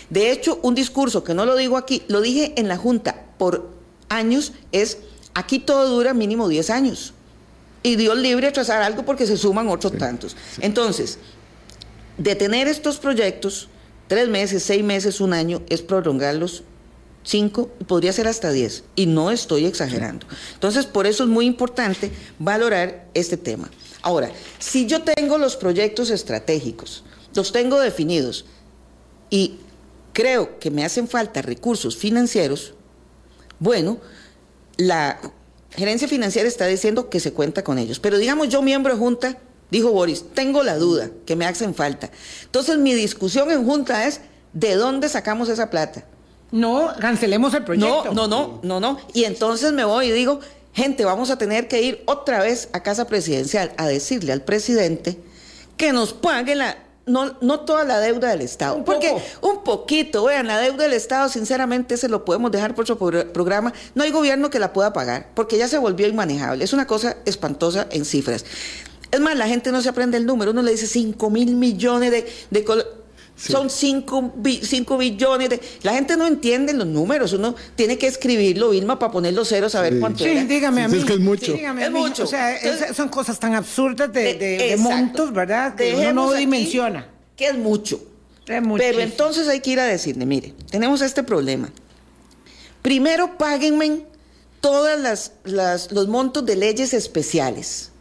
[0.09, 3.69] De hecho, un discurso que no lo digo aquí, lo dije en la Junta por
[4.07, 4.99] años, es
[5.33, 7.13] aquí todo dura mínimo 10 años.
[7.81, 10.35] Y Dios libre a trazar algo porque se suman otros tantos.
[10.59, 11.17] Entonces,
[12.19, 13.69] Detener estos proyectos,
[14.09, 16.63] tres meses, seis meses, un año, es prolongarlos
[17.23, 20.27] cinco, podría ser hasta diez, y no estoy exagerando.
[20.53, 23.69] Entonces, por eso es muy importante valorar este tema.
[24.01, 28.45] Ahora, si yo tengo los proyectos estratégicos, los tengo definidos,
[29.29, 29.55] y
[30.11, 32.73] creo que me hacen falta recursos financieros,
[33.59, 33.99] bueno,
[34.75, 35.21] la
[35.71, 37.99] gerencia financiera está diciendo que se cuenta con ellos.
[37.99, 39.37] Pero digamos yo, miembro de junta,
[39.71, 42.09] Dijo Boris, tengo la duda que me hacen falta.
[42.43, 44.21] Entonces mi discusión en junta es,
[44.53, 46.05] ¿de dónde sacamos esa plata?
[46.51, 48.05] No, cancelemos el proyecto.
[48.05, 48.99] No, no, no, no, no.
[49.13, 50.39] Y entonces me voy y digo,
[50.73, 55.19] gente, vamos a tener que ir otra vez a casa presidencial a decirle al presidente
[55.77, 56.77] que nos pague la,
[57.09, 58.83] no, no toda la deuda del Estado.
[58.85, 62.97] porque un poquito, vean, la deuda del Estado, sinceramente, se lo podemos dejar por su
[62.97, 63.73] programa.
[63.95, 66.63] No hay gobierno que la pueda pagar, porque ya se volvió inmanejable.
[66.63, 68.45] Es una cosa espantosa en cifras.
[69.11, 72.11] Es más, la gente no se aprende el número, uno le dice 5 mil millones
[72.11, 72.31] de...
[72.49, 72.65] de
[73.39, 74.33] Son 5
[74.97, 75.49] billones.
[75.49, 75.61] De...
[75.83, 77.31] La gente no entiende los números.
[77.33, 80.87] Uno tiene que escribirlo, Vilma, para poner los ceros a ver cuánto Sí, dígame a
[80.89, 80.97] mí.
[80.97, 81.53] es que es mucho.
[81.53, 81.99] Dígame a Es mí.
[81.99, 82.23] mucho.
[82.23, 84.83] O sea, Entonces- son cosas tan absurdas de, de- de Exacto.
[84.95, 85.75] montos, ¿verdad?
[85.75, 87.07] Que uno no dimensiona.
[87.37, 88.01] Que es mucho.
[88.45, 88.61] Es.
[88.77, 91.71] Pero entonces hay que ir a decirle, mire, tenemos este problema.
[92.81, 94.03] Primero páguenme
[94.59, 97.91] todas las, las- los montos de leyes especiales.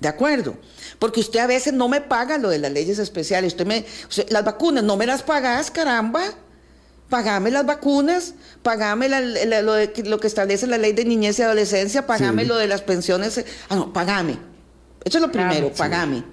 [0.00, 0.56] ¿De acuerdo?
[0.98, 3.52] Porque usted a veces no me paga lo de las leyes especiales.
[3.54, 6.22] Usted me, usted- las vacunas no me las pagás, caramba.
[7.08, 11.38] Pagame las vacunas, pagame la- la- lo, de- lo que establece la ley de niñez
[11.38, 12.48] y adolescencia, pagame Sí.
[12.48, 13.44] lo de las pensiones.
[13.68, 14.38] Ah, no, pagame.
[15.04, 15.78] Eso es lo Claro, primero, sí.
[15.78, 16.24] pagame.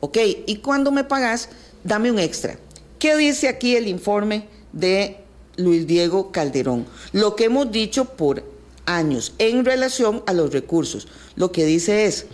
[0.00, 1.50] Ok, y cuando me pagas,
[1.84, 2.58] dame un extra.
[2.98, 5.18] ¿Qué dice aquí el informe de
[5.56, 6.86] Luis Diego Calderón?
[7.12, 8.42] Lo que hemos dicho por
[8.86, 11.06] años en relación a los recursos.
[11.36, 12.26] Lo que dice es,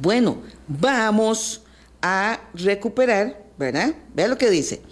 [0.00, 1.62] bueno, vamos
[2.00, 3.94] a recuperar, ¿verdad?
[4.14, 4.82] Vea lo que dice.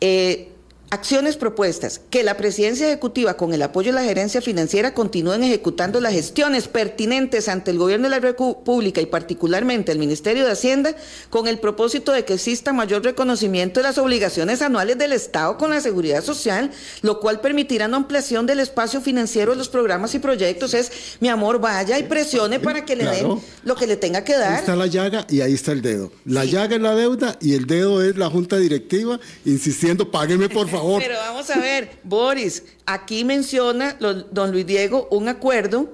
[0.00, 0.53] Eh,
[0.90, 2.00] acciones propuestas.
[2.10, 6.68] Que la presidencia ejecutiva, con el apoyo de la gerencia financiera, continúen ejecutando las gestiones
[6.68, 10.94] pertinentes ante el gobierno de la República y particularmente el Ministerio de Hacienda,
[11.30, 15.70] con el propósito de que exista mayor reconocimiento de las obligaciones anuales del Estado con
[15.70, 16.70] la seguridad social,
[17.02, 20.74] lo cual permitirá una ampliación del espacio financiero de los programas y proyectos.
[20.74, 23.28] Es, mi amor, vaya y presione para que le Claro.
[23.36, 24.58] den lo que le tenga que Ahí dar.
[24.60, 26.12] está la llaga y ahí está el dedo.
[26.24, 26.50] La Sí.
[26.52, 30.83] llaga es la deuda y el dedo es la junta directiva insistiendo, págueme por favor.
[30.98, 35.92] Pero vamos a ver, Boris, aquí menciona lo- don Luis Diego un acuerdo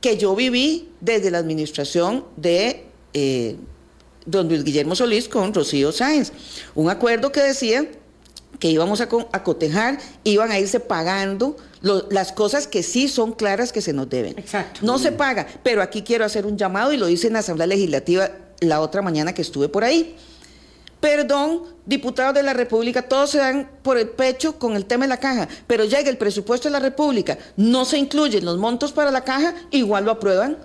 [0.00, 3.56] que yo viví desde la administración de eh,
[4.26, 6.32] don Luis Guillermo Solís con Rocío Sáenz.
[6.74, 7.86] Un acuerdo que decía
[8.58, 13.08] que íbamos a, co- a cotejar, iban a irse pagando lo- las cosas que sí
[13.08, 14.38] son claras que se nos deben.
[14.38, 14.80] Exacto.
[14.82, 17.66] No se paga, pero aquí quiero hacer un llamado y lo hice en la Asamblea
[17.66, 20.14] Legislativa la otra mañana que estuve por ahí.
[21.00, 25.08] Perdón, diputados de la República, todos se dan por el pecho con el tema de
[25.08, 29.10] la caja, pero llega el presupuesto de la República, no se incluyen los montos para
[29.10, 30.58] la caja, igual lo aprueban.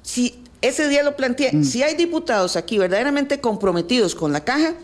[0.00, 4.74] Si ese día lo planteé, si hay diputados aquí verdaderamente comprometidos con la caja,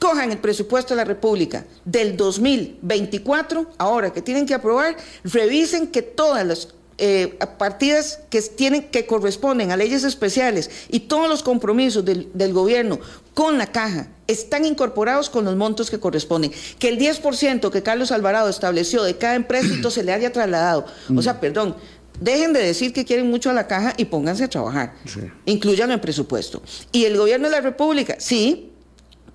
[0.00, 6.02] cojan el presupuesto de la República del 2024, ahora que tienen que aprobar, revisen que
[6.02, 6.68] todas las
[6.98, 12.52] eh, partidas que tienen que corresponden a leyes especiales y todos los compromisos del, del
[12.52, 13.00] gobierno
[13.34, 16.52] con la caja están incorporados con los montos que corresponden.
[16.78, 20.86] Que el 10% que Carlos Alvarado estableció de cada empréstito se le haya trasladado.
[21.14, 21.76] O sea, perdón,
[22.20, 24.94] dejen de decir que quieren mucho a la caja y pónganse a trabajar.
[25.04, 25.20] Sí.
[25.46, 26.62] Incluyanlo en presupuesto.
[26.92, 28.71] Y el gobierno de la República, sí,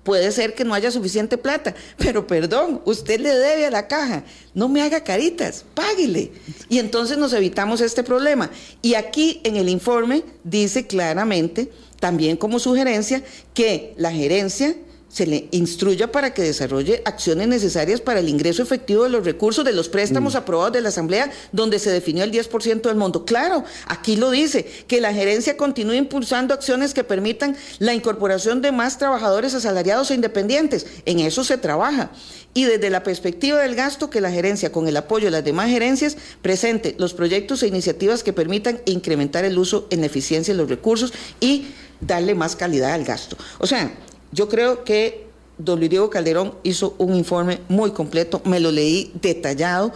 [0.02, 4.24] Puede ser que no haya suficiente plata, pero perdón, usted le debe a la caja,
[4.54, 6.32] no me haga caritas, páguele.
[6.68, 8.50] Y entonces nos evitamos este problema.
[8.80, 11.70] Y aquí en el informe dice claramente,
[12.00, 13.22] también como sugerencia,
[13.52, 14.76] que la gerencia
[15.08, 19.64] se le instruya para que desarrolle acciones necesarias para el ingreso efectivo de los recursos
[19.64, 23.24] de los préstamos aprobados de la Asamblea, donde se definió el 10% del monto.
[23.24, 28.70] Claro, aquí lo dice, que la gerencia continúe impulsando acciones que permitan la incorporación de
[28.72, 30.86] más trabajadores asalariados e independientes.
[31.06, 32.10] En eso se trabaja.
[32.54, 35.70] Y desde la perspectiva del gasto, que la gerencia, con el apoyo de las demás
[35.70, 40.68] gerencias, presente los proyectos e iniciativas que permitan incrementar el uso en eficiencia de los
[40.68, 41.68] recursos y
[42.00, 43.36] darle más calidad al gasto.
[43.58, 43.92] O sea,
[44.32, 45.26] yo creo que
[45.58, 49.92] don Luis Diego Calderón hizo un informe muy completo, me lo leí detallado,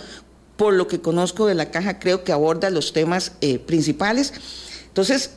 [0.57, 4.35] por lo que conozco de la caja creo que aborda los temas eh, principales.
[4.89, 5.33] Entonces,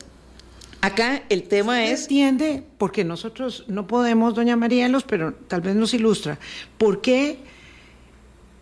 [0.81, 2.01] acá el tema ¿Usted es...
[2.01, 2.63] entiende?
[2.77, 6.37] Porque nosotros no podemos, doña Marielos, pero tal vez nos ilustra.
[6.77, 7.39] ¿Por qué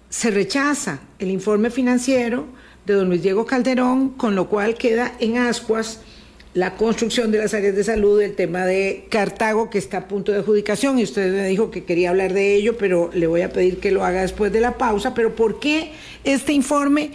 [0.10, 2.46] se rechaza el informe financiero
[2.86, 6.02] de don Luis Diego Calderón, con lo cual queda en ascuas
[6.54, 10.32] la construcción de las áreas de salud, el tema de Cartago, que está a punto
[10.32, 13.52] de adjudicación, y usted me dijo que quería hablar de ello, pero le voy a
[13.52, 15.16] pedir que lo haga después de la pausa.
[15.16, 15.92] Pero ¿por qué
[16.24, 17.12] este informe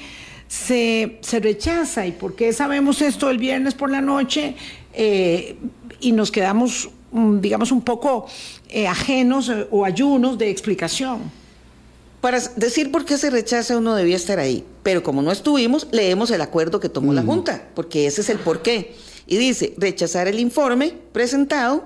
[0.49, 2.05] se, se rechaza?
[2.07, 4.57] ¿Y por qué sabemos esto el viernes por la noche
[4.93, 5.57] eh,
[6.01, 8.27] y nos quedamos, mm, digamos, un poco
[8.69, 11.31] eh, ajenos eh, o ayunos de explicación?
[12.21, 16.33] Para decir por qué se rechaza uno debía estar ahí, pero como no estuvimos, leemos
[16.33, 18.97] el acuerdo que tomó la Junta, porque ese es el porqué.
[19.29, 21.85] Y dice, rechazar el informe presentado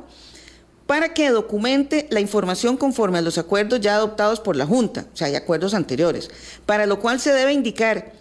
[0.86, 5.16] para que documente la información conforme a los acuerdos ya adoptados por la Junta, o
[5.16, 6.30] sea, hay acuerdos anteriores,
[6.66, 8.12] para lo cual se debe indicar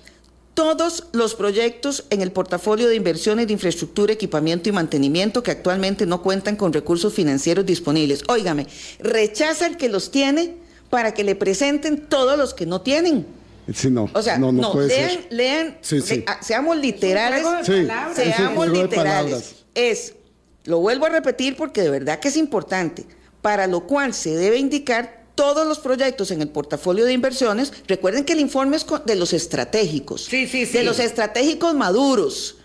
[0.53, 6.05] todos los proyectos en el portafolio de inversiones de infraestructura, equipamiento y mantenimiento que actualmente
[6.05, 8.23] no cuentan con recursos financieros disponibles.
[8.27, 8.67] Óigame,
[8.99, 10.55] rechaza el que los tiene
[10.89, 13.25] para que le presenten todos los que no tienen.
[13.73, 14.09] Sí, no.
[14.13, 15.27] O sea, no, no, no puede lean, ser.
[15.29, 16.17] lean, Sí, sí.
[16.17, 17.45] le- seamos literales.
[17.65, 18.95] Seamos literales.
[18.95, 19.55] palabras.
[19.75, 20.15] Es,
[20.65, 23.05] lo vuelvo a repetir porque de verdad que es importante,
[23.41, 27.73] para lo cual se debe indicar todos los proyectos en el portafolio de inversiones.
[27.87, 30.25] Recuerden que el informe es de los estratégicos.
[30.25, 30.73] Sí, sí, sí.
[30.77, 32.57] De los estratégicos maduros.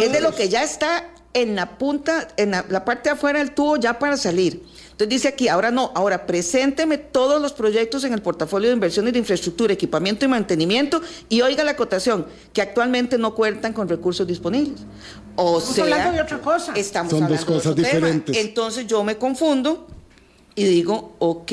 [0.00, 3.52] Es de lo que ya está en la punta, en la, parte de afuera del
[3.52, 4.62] tubo ya para salir.
[4.98, 9.12] Entonces dice aquí, ahora no, ahora presénteme todos los proyectos en el portafolio de inversiones
[9.12, 14.26] de infraestructura, equipamiento y mantenimiento y oiga la acotación, que actualmente no cuentan con recursos
[14.26, 14.80] disponibles.
[15.36, 16.72] O estamos hablando de otra cosa.
[16.74, 18.36] Estamos Son hablando dos cosas de diferentes.
[18.36, 18.48] Tema.
[18.48, 19.86] Entonces yo me confundo
[20.56, 21.52] y digo, ok,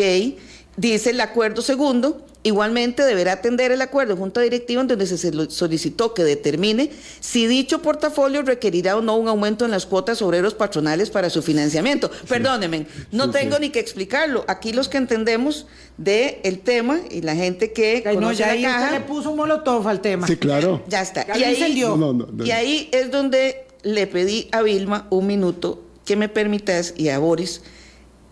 [0.76, 5.18] dice el acuerdo segundo, igualmente deberá atender el acuerdo de junta directiva en donde se
[5.50, 10.54] solicitó que determine si dicho portafolio requerirá o no un aumento en las cuotas obreros
[10.54, 12.12] patronales para su financiamiento.
[12.30, 14.46] Perdónenme, no tengo ni que explicarlo.
[14.48, 15.66] Aquí los que entendemos
[15.98, 19.00] del el tema y la gente que Ay, no, conoce ya la ahí caja, usted
[19.00, 20.28] le puso un molotov al tema.
[20.28, 20.84] Sí, claro.
[20.88, 21.26] ya está.
[21.26, 22.46] Ya y, ahí, no, no.
[22.46, 27.18] y ahí es donde le pedí a Vilma un minuto que me permitas y a
[27.18, 27.64] Boris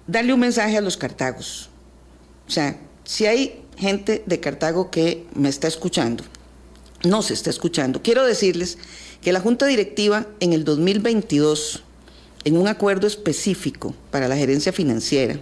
[0.06, 1.72] darle un mensaje a los cartagos.
[2.48, 6.24] O sea, si hay gente de Cartago que me está escuchando,
[7.04, 8.78] no se está escuchando, quiero decirles
[9.22, 11.84] que la Junta Directiva en el 2022,
[12.46, 15.40] en un acuerdo específico para la gerencia financiera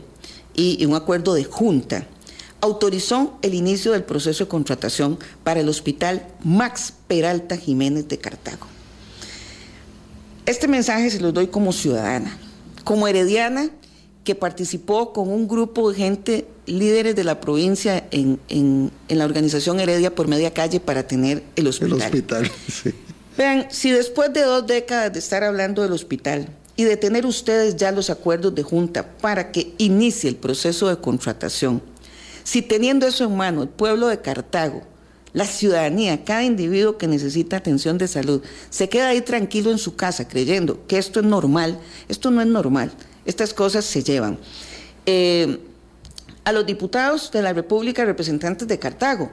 [0.54, 2.08] y un acuerdo de junta,
[2.62, 8.68] autorizó el inicio del proceso de contratación para el Hospital Max Peralta Jiménez de Cartago.
[10.46, 12.38] Este mensaje se lo doy como ciudadana,
[12.84, 13.72] como herediana
[14.24, 19.26] que participó con un grupo de gente, líderes de la provincia, en, en, en la
[19.26, 21.97] organización Heredia por Media Calle para tener el hospital.
[21.97, 22.93] El hospital, sí.
[23.38, 27.76] Vean, si después de dos décadas de estar hablando del hospital y de tener ustedes
[27.76, 31.82] ya los acuerdos de junta para que inicie el proceso de contratación,
[32.43, 34.84] si teniendo eso en mano el pueblo de Cartago,
[35.34, 39.95] la ciudadanía, cada individuo que necesita atención de salud, se queda ahí tranquilo en su
[39.95, 42.91] casa creyendo que esto es normal, esto no es normal.
[43.26, 44.38] Estas cosas se llevan.
[45.05, 45.59] Eh,
[46.44, 49.30] a los diputados de la República, representantes de Cartago,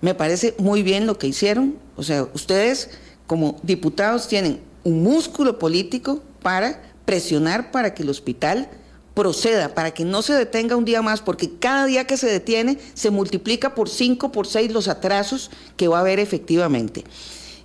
[0.00, 1.76] me parece muy bien lo que hicieron.
[1.96, 2.90] O sea, ustedes
[3.26, 8.68] como diputados tienen un músculo político para presionar para que el hospital
[9.14, 12.78] proceda, para que no se detenga un día más, porque cada día que se detiene
[12.94, 17.04] se multiplica por cinco, por seis los atrasos que va a haber efectivamente.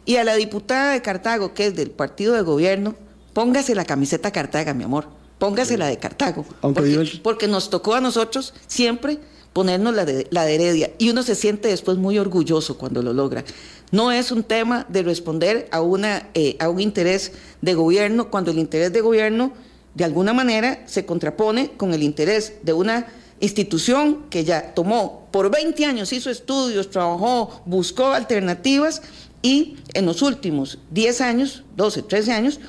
[0.05, 2.95] Y a la diputada de Cartago, que es del partido de gobierno,
[3.33, 6.45] póngase la camiseta Cartaga, mi amor póngase la de Cartago.
[6.61, 9.19] Porque, porque, nos tocó a nosotros siempre
[9.53, 13.13] ponernos la de, la de Heredia y uno se siente después muy orgulloso cuando lo
[13.13, 13.45] logra.
[13.91, 17.31] No es un tema de responder a, una, eh, a un interés
[17.61, 19.53] de gobierno cuando el interés de gobierno
[19.93, 23.07] de alguna manera se contrapone con el interés de una
[23.39, 29.01] institución que ya tomó por 20 años, hizo estudios, trabajó, buscó alternativas
[29.41, 32.59] y en los últimos 10 años, 12, 13 años,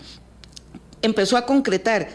[1.02, 2.08] empezó a concretar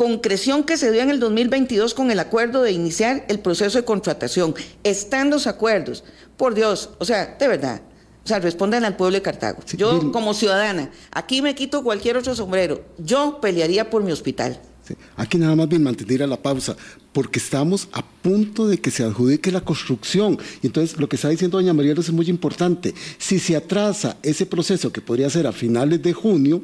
[0.00, 3.84] concreción que se dio en el 2022 con el acuerdo de iniciar el proceso de
[3.84, 4.54] contratación.
[4.82, 6.04] Están los acuerdos.
[6.38, 7.82] Por Dios, o sea, de verdad.
[8.24, 9.58] O sea, respondan al pueblo de Cartago.
[9.66, 10.10] Sí, yo, bien.
[10.10, 12.82] como ciudadana, aquí me quito cualquier otro sombrero.
[12.96, 14.58] Yo pelearía por mi hospital.
[14.88, 14.94] Sí.
[15.16, 16.76] Aquí nada más bien mantener a la pausa,
[17.12, 20.38] porque estamos a punto de que se adjudique la construcción.
[20.62, 22.94] Y entonces lo que está diciendo doña María es muy importante.
[23.18, 26.62] Si se atrasa ese proceso, que podría ser a finales de junio,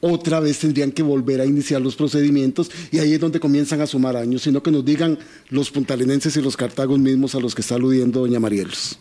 [0.00, 3.86] otra vez tendrían que volver a iniciar los procedimientos y ahí es donde comienzan a
[3.86, 5.18] sumar años, sino que nos digan
[5.50, 8.98] los puntalenenses y los cartagos mismos a los que está aludiendo doña Marielos.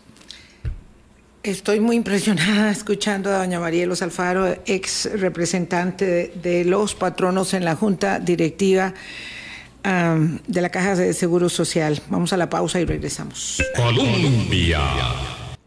[1.44, 7.64] Estoy muy impresionada escuchando a doña Marielos Alfaro, ex representante de, de los patronos en
[7.64, 8.94] la Junta Directiva
[9.86, 12.02] um, de la Caja de Seguro Social.
[12.10, 13.64] Vamos a la pausa y regresamos.
[13.76, 14.80] Colombia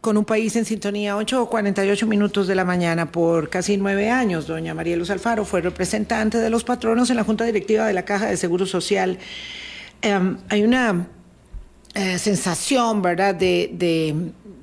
[0.01, 4.09] con un país en sintonía, 8 o 48 minutos de la mañana, por casi nueve
[4.09, 4.47] años.
[4.47, 8.03] Doña María Luz Alfaro fue representante de los patronos en la Junta Directiva de la
[8.03, 9.19] Caja de Seguro Social.
[10.03, 11.07] Um, hay una
[11.93, 14.15] eh, sensación, ¿verdad?, de, de,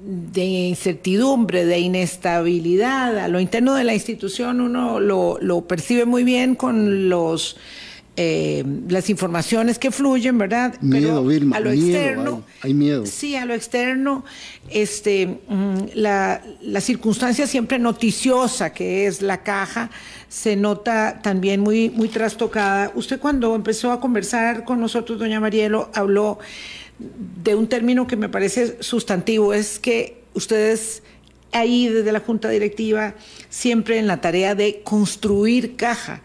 [0.02, 3.16] de, incertidumbre, de inestabilidad.
[3.18, 7.56] A lo interno de la institución uno lo, lo percibe muy bien con los
[8.20, 10.74] eh, las informaciones que fluyen, ¿verdad?
[10.80, 13.06] Miedo, Pero Vilma, a lo miedo, externo, hay, hay, miedo.
[13.06, 14.24] Sí, a lo externo,
[14.70, 15.38] este,
[15.94, 19.90] la, la, circunstancia siempre noticiosa que es la caja
[20.28, 22.90] se nota también muy, muy trastocada.
[22.96, 26.40] Usted cuando empezó a conversar con nosotros, doña Marielo, habló
[26.98, 31.04] de un término que me parece sustantivo, es que ustedes
[31.52, 33.14] ahí desde la Junta Directiva
[33.48, 36.20] siempre en la tarea de construir caja.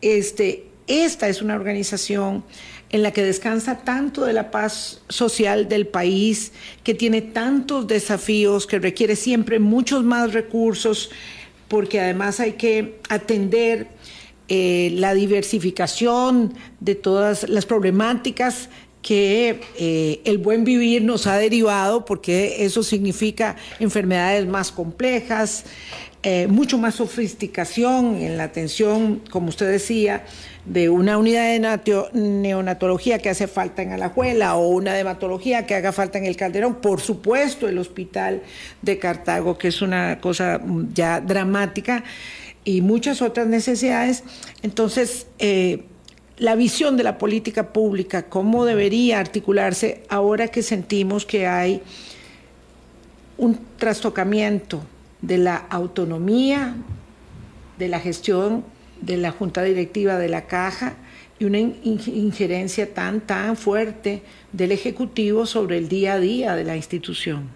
[0.00, 2.44] Este, esta es una organización
[2.90, 8.66] en la que descansa tanto de la paz social del país, que tiene tantos desafíos,
[8.66, 11.10] que requiere siempre muchos más recursos,
[11.68, 13.88] porque además hay que atender
[14.48, 18.70] eh, la diversificación de todas las problemáticas
[19.02, 25.64] que eh, el buen vivir nos ha derivado porque eso significa enfermedades más complejas,
[26.24, 30.24] eh, mucho más sofisticación en la atención, como usted decía,
[30.64, 35.92] de una unidad de neonatología que hace falta en Alajuela o una hematología que haga
[35.92, 36.76] falta en el Calderón.
[36.76, 38.42] Por supuesto, el hospital
[38.82, 40.60] de Cartago, que es una cosa
[40.92, 42.02] ya dramática,
[42.64, 44.24] y muchas otras necesidades.
[44.62, 45.84] Entonces, eh,
[46.36, 51.80] la visión de la política pública, cómo debería articularse ahora que sentimos que hay
[53.36, 54.82] un trastocamiento
[55.22, 56.76] de la autonomía,
[57.78, 58.64] de la gestión
[59.00, 60.96] de la junta directiva de la caja
[61.38, 66.76] y una injerencia tan, tan fuerte del Ejecutivo sobre el día a día de la
[66.76, 67.48] institución.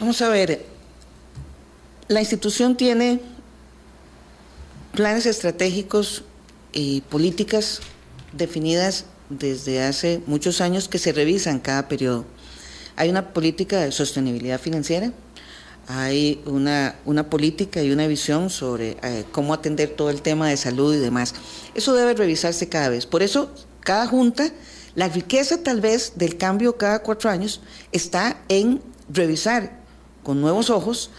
[0.00, 0.64] Vamos a ver,
[2.08, 3.20] la institución tiene
[4.92, 6.24] planes estratégicos
[6.72, 7.80] y políticas
[8.32, 12.24] definidas desde hace muchos años que se revisan cada periodo.
[12.96, 15.12] Hay una política de sostenibilidad financiera,
[15.94, 20.56] hay una, una política y una visión sobre eh, cómo atender todo el tema de
[20.56, 21.34] salud y demás.
[21.74, 23.04] Eso debe revisarse cada vez.
[23.04, 24.50] Por eso, cada junta,
[24.94, 27.60] la riqueza tal vez del cambio cada cuatro años
[27.92, 28.80] está en
[29.12, 29.80] revisar
[30.22, 31.10] con nuevos ojos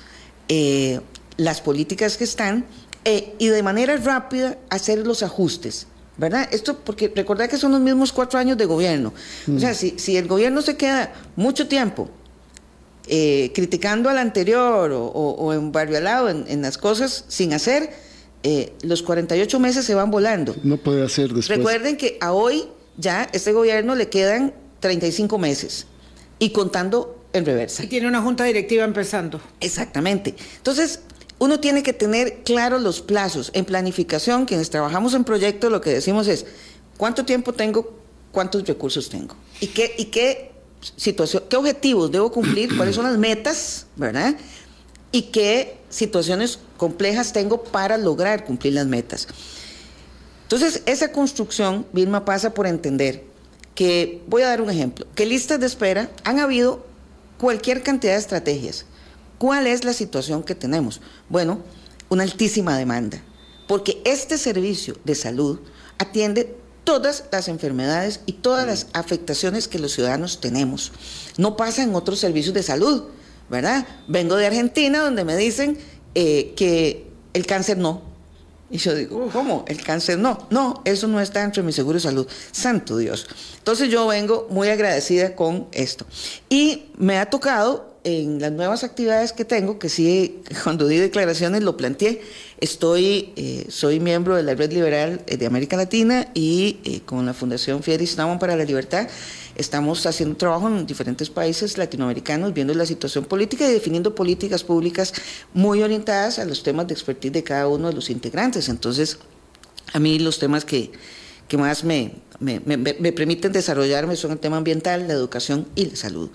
[0.48, 1.02] eh,
[1.38, 2.66] las políticas que están
[3.06, 5.88] eh, y de manera rápida hacer los ajustes.
[6.16, 6.48] ¿Verdad?
[6.52, 9.14] Esto porque recordad que son los mismos cuatro años de gobierno.
[9.52, 9.76] O sea, mm.
[9.76, 12.08] si, si el gobierno se queda mucho tiempo
[13.08, 17.90] eh, criticando al anterior o, en barrio al lado, en, las cosas sin hacer,
[18.44, 20.56] eh, los 48 meses se van volando.
[20.64, 21.58] No puede hacer después.
[21.58, 22.66] Recuerden que a hoy
[22.98, 25.86] ya este gobierno le quedan 35 meses
[26.40, 27.84] y contando en reversa.
[27.84, 29.42] Y tiene una junta directiva empezando.
[29.60, 30.36] Exactamente.
[30.58, 31.02] Entonces,
[31.40, 33.52] uno tiene que tener claros los plazos.
[33.54, 36.46] En planificación, quienes trabajamos en proyectos, lo que decimos es,
[36.96, 38.00] ¿cuánto tiempo tengo?
[38.32, 39.36] ¿Cuántos recursos tengo?
[39.60, 40.53] ¿Y qué, y qué
[40.96, 42.74] situación, qué objetivos debo cumplir?
[42.78, 43.86] ¿Cuáles son las metas?
[43.96, 44.36] ¿Verdad?
[45.12, 49.28] ¿Y qué situaciones complejas tengo para lograr cumplir las metas?
[50.44, 53.24] Entonces, esa construcción, Vilma, pasa por entender
[53.76, 56.86] que, voy a dar un ejemplo, que listas de espera han habido
[57.38, 58.86] cualquier cantidad de estrategias
[59.44, 61.02] ¿Cuál es la situación que tenemos?
[61.28, 61.60] Bueno,
[62.08, 63.22] una altísima demanda,
[63.68, 65.60] porque este servicio de salud
[65.98, 70.92] atiende todas las enfermedades y todas las afectaciones que los ciudadanos tenemos.
[71.38, 73.04] No pasa en otros servicios de salud,
[73.50, 73.86] ¿verdad?
[74.08, 75.78] Vengo de Argentina donde me dicen
[76.16, 78.14] eh, que el cáncer no.
[78.70, 79.66] Y yo digo, ¿cómo?
[79.68, 80.48] El cáncer no.
[80.50, 82.28] No, eso no está dentro de mi seguro de salud.
[82.52, 83.28] Santo Dios.
[83.60, 86.08] Entonces yo vengo muy agradecida con esto.
[86.50, 91.64] Y me ha tocado en las nuevas actividades que tengo, que sí, cuando di declaraciones
[91.64, 92.22] lo planteé,
[92.60, 97.26] estoy, eh, soy miembro de la Red Liberal eh, de América Latina y eh, con
[97.26, 99.08] la Fundación Fieris Nauman para la Libertad
[99.56, 105.14] estamos haciendo trabajo en diferentes países latinoamericanos, viendo la situación política y definiendo políticas públicas
[105.54, 108.68] muy orientadas a los temas de expertise de cada uno de los integrantes.
[108.68, 109.20] Entonces,
[109.94, 110.92] a mí los temas que,
[111.48, 115.86] que más me, me, me, me permiten desarrollarme son el tema ambiental, la educación y
[115.86, 116.32] la salud.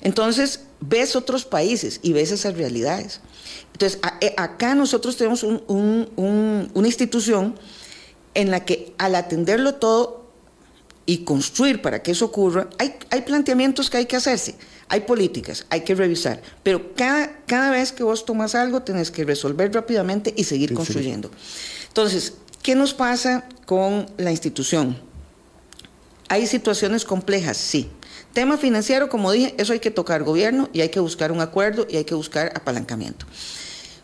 [0.00, 3.20] Entonces, ves otros países y ves esas realidades.
[3.72, 7.58] Entonces, eh, acá nosotros tenemos una institución
[8.34, 10.24] en la que al atenderlo todo
[11.06, 14.54] y construir para que eso ocurra, hay, hay, planteamientos que hay que hacerse,
[14.88, 19.24] hay políticas, hay que revisar, pero cada, cada vez que vos tomas algo tenés que
[19.24, 21.30] resolver rápidamente y seguir construyendo.
[21.88, 24.98] Entonces, ¿qué nos pasa con la institución?
[26.28, 27.90] Hay situaciones complejas, sí.
[28.34, 31.86] Tema financiero, como dije, eso hay que tocar gobierno y hay que buscar un acuerdo
[31.88, 33.26] y hay que buscar apalancamiento.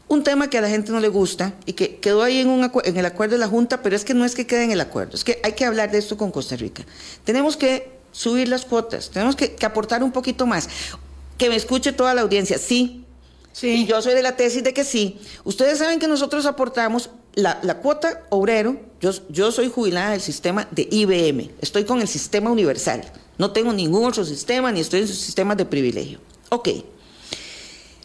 [0.07, 2.71] Un tema que a la gente no le gusta y que quedó ahí en, un
[2.85, 4.81] en el acuerdo de la Junta, pero es que no es que quede en el
[4.81, 6.85] acuerdo, es que hay que hablar de esto con Costa Rica.
[7.25, 10.69] Tenemos que subir las cuotas, tenemos que, aportar un poquito más.
[11.37, 13.05] Que me escuche toda la audiencia, sí.
[13.53, 13.83] Sí.
[13.83, 15.19] Y yo soy de la tesis de que sí.
[15.43, 20.69] Ustedes saben que nosotros aportamos la, la, cuota obrero, yo, yo soy jubilada del sistema
[20.71, 23.03] de IBM, estoy con el sistema universal.
[23.39, 26.19] No tengo ningún otro sistema, ni estoy en sistemas de privilegio.
[26.51, 26.69] Ok.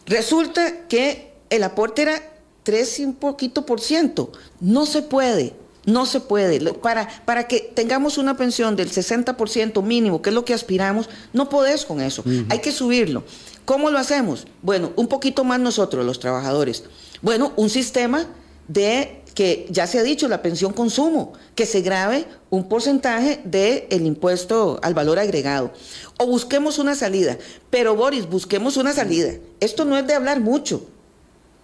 [0.06, 2.22] Resulta que el aporte era
[2.62, 4.32] 3 y un poquito por ciento.
[4.60, 5.54] No se puede.
[5.84, 6.72] No se puede.
[6.74, 11.48] Para, para que tengamos una pensión del 60% mínimo, que es lo que aspiramos, no
[11.48, 12.24] podés con eso.
[12.48, 13.22] Hay que subirlo.
[13.64, 14.46] ¿Cómo lo hacemos?
[14.62, 16.84] Bueno, un poquito más nosotros, los trabajadores.
[17.20, 18.26] Bueno, un sistema
[18.68, 24.06] de que ya se ha dicho, la pensión consumo, que se grave un porcentaje del
[24.06, 25.72] impuesto al valor agregado.
[26.18, 27.36] O busquemos una salida.
[27.68, 29.34] Pero Boris, busquemos una salida.
[29.60, 30.86] Esto no es de hablar mucho.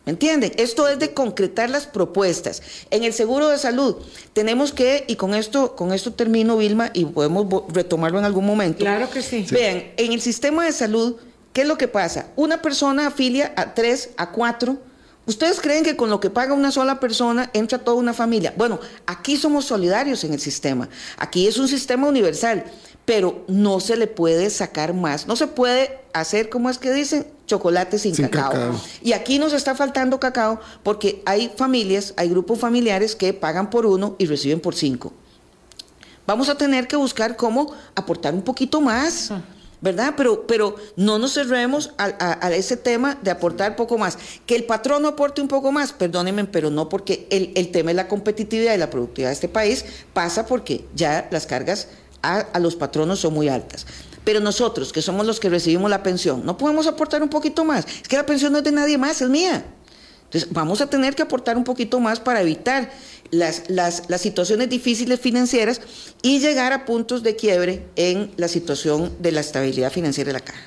[0.05, 0.53] ¿Me entienden?
[0.57, 2.61] Esto es de concretar las propuestas.
[2.91, 3.97] En el seguro de salud
[4.33, 8.81] tenemos que, y con esto, con esto termino, Vilma, y podemos retomarlo en algún momento.
[8.81, 9.47] Claro que sí.
[9.51, 11.17] Vean, en el sistema de salud,
[11.53, 12.27] ¿qué es lo que pasa?
[12.37, 14.77] Una persona afilia a tres, a cuatro.
[15.25, 18.53] ¿Ustedes creen que con lo que paga una sola persona entra toda una familia?
[18.57, 20.89] Bueno, aquí somos solidarios en el sistema.
[21.17, 22.65] Aquí es un sistema universal
[23.05, 25.27] pero no se le puede sacar más.
[25.27, 28.81] No se puede hacer, como es que dicen, chocolate sin, cacao.
[29.03, 33.87] Y aquí nos está faltando cacao porque hay familias, hay grupos familiares que pagan por
[33.87, 35.13] uno y reciben por cinco.
[36.27, 39.33] Vamos a tener que buscar cómo aportar un poquito más.
[39.83, 40.15] ¿Verdad?
[40.17, 44.17] Pero, pero no nos cerremos a, ese tema de aportar poco más.
[44.47, 47.95] Que el patrón aporte un poco más, perdónenme, pero no porque el, el tema de
[47.95, 51.89] la competitividad y la productividad de este país pasa porque ya las cargas
[52.23, 53.87] a, los patronos son muy altas.
[54.25, 57.85] Pero nosotros, que somos los que recibimos la pensión, no podemos aportar un poquito más.
[57.85, 59.65] Es que la pensión no es de nadie más, es mía.
[60.25, 62.91] Entonces, vamos a tener que aportar un poquito más para evitar
[63.33, 65.81] las, las, las, situaciones difíciles financieras
[66.23, 70.45] y llegar a puntos de quiebre en la situación de la estabilidad financiera de la
[70.45, 70.61] caja.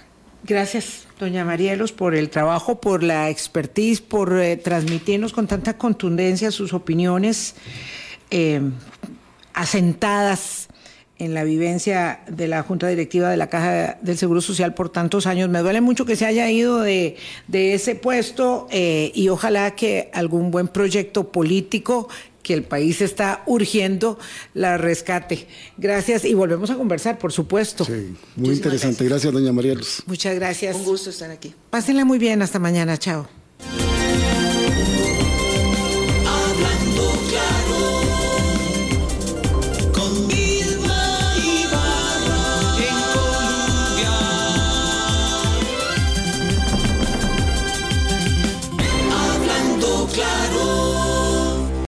[0.43, 6.51] Gracias, doña Marielos, por el trabajo, por la expertise, por eh, transmitirnos con tanta contundencia
[6.51, 7.55] sus opiniones
[8.29, 8.61] eh,
[9.53, 10.67] asentadas
[11.17, 15.27] en la vivencia de la Junta Directiva de la Caja del Seguro Social por tantos
[15.27, 15.49] años.
[15.49, 17.15] Me duele mucho que se haya ido de,
[17.51, 22.09] ese puesto eh, y ojalá que algún buen proyecto político
[22.45, 24.19] que el país está urgiendo
[24.53, 25.47] la rescate.
[25.77, 27.83] Gracias y volvemos a conversar, por supuesto.
[27.83, 29.03] Sí, muy interesante.
[29.03, 29.33] Gracias.
[29.33, 30.03] doña María Luz.
[30.05, 30.75] Muchas gracias.
[30.75, 31.55] Un gusto estar aquí.
[31.71, 32.43] Pásenla muy bien.
[32.43, 32.97] Hasta mañana.
[32.97, 33.44] Chao.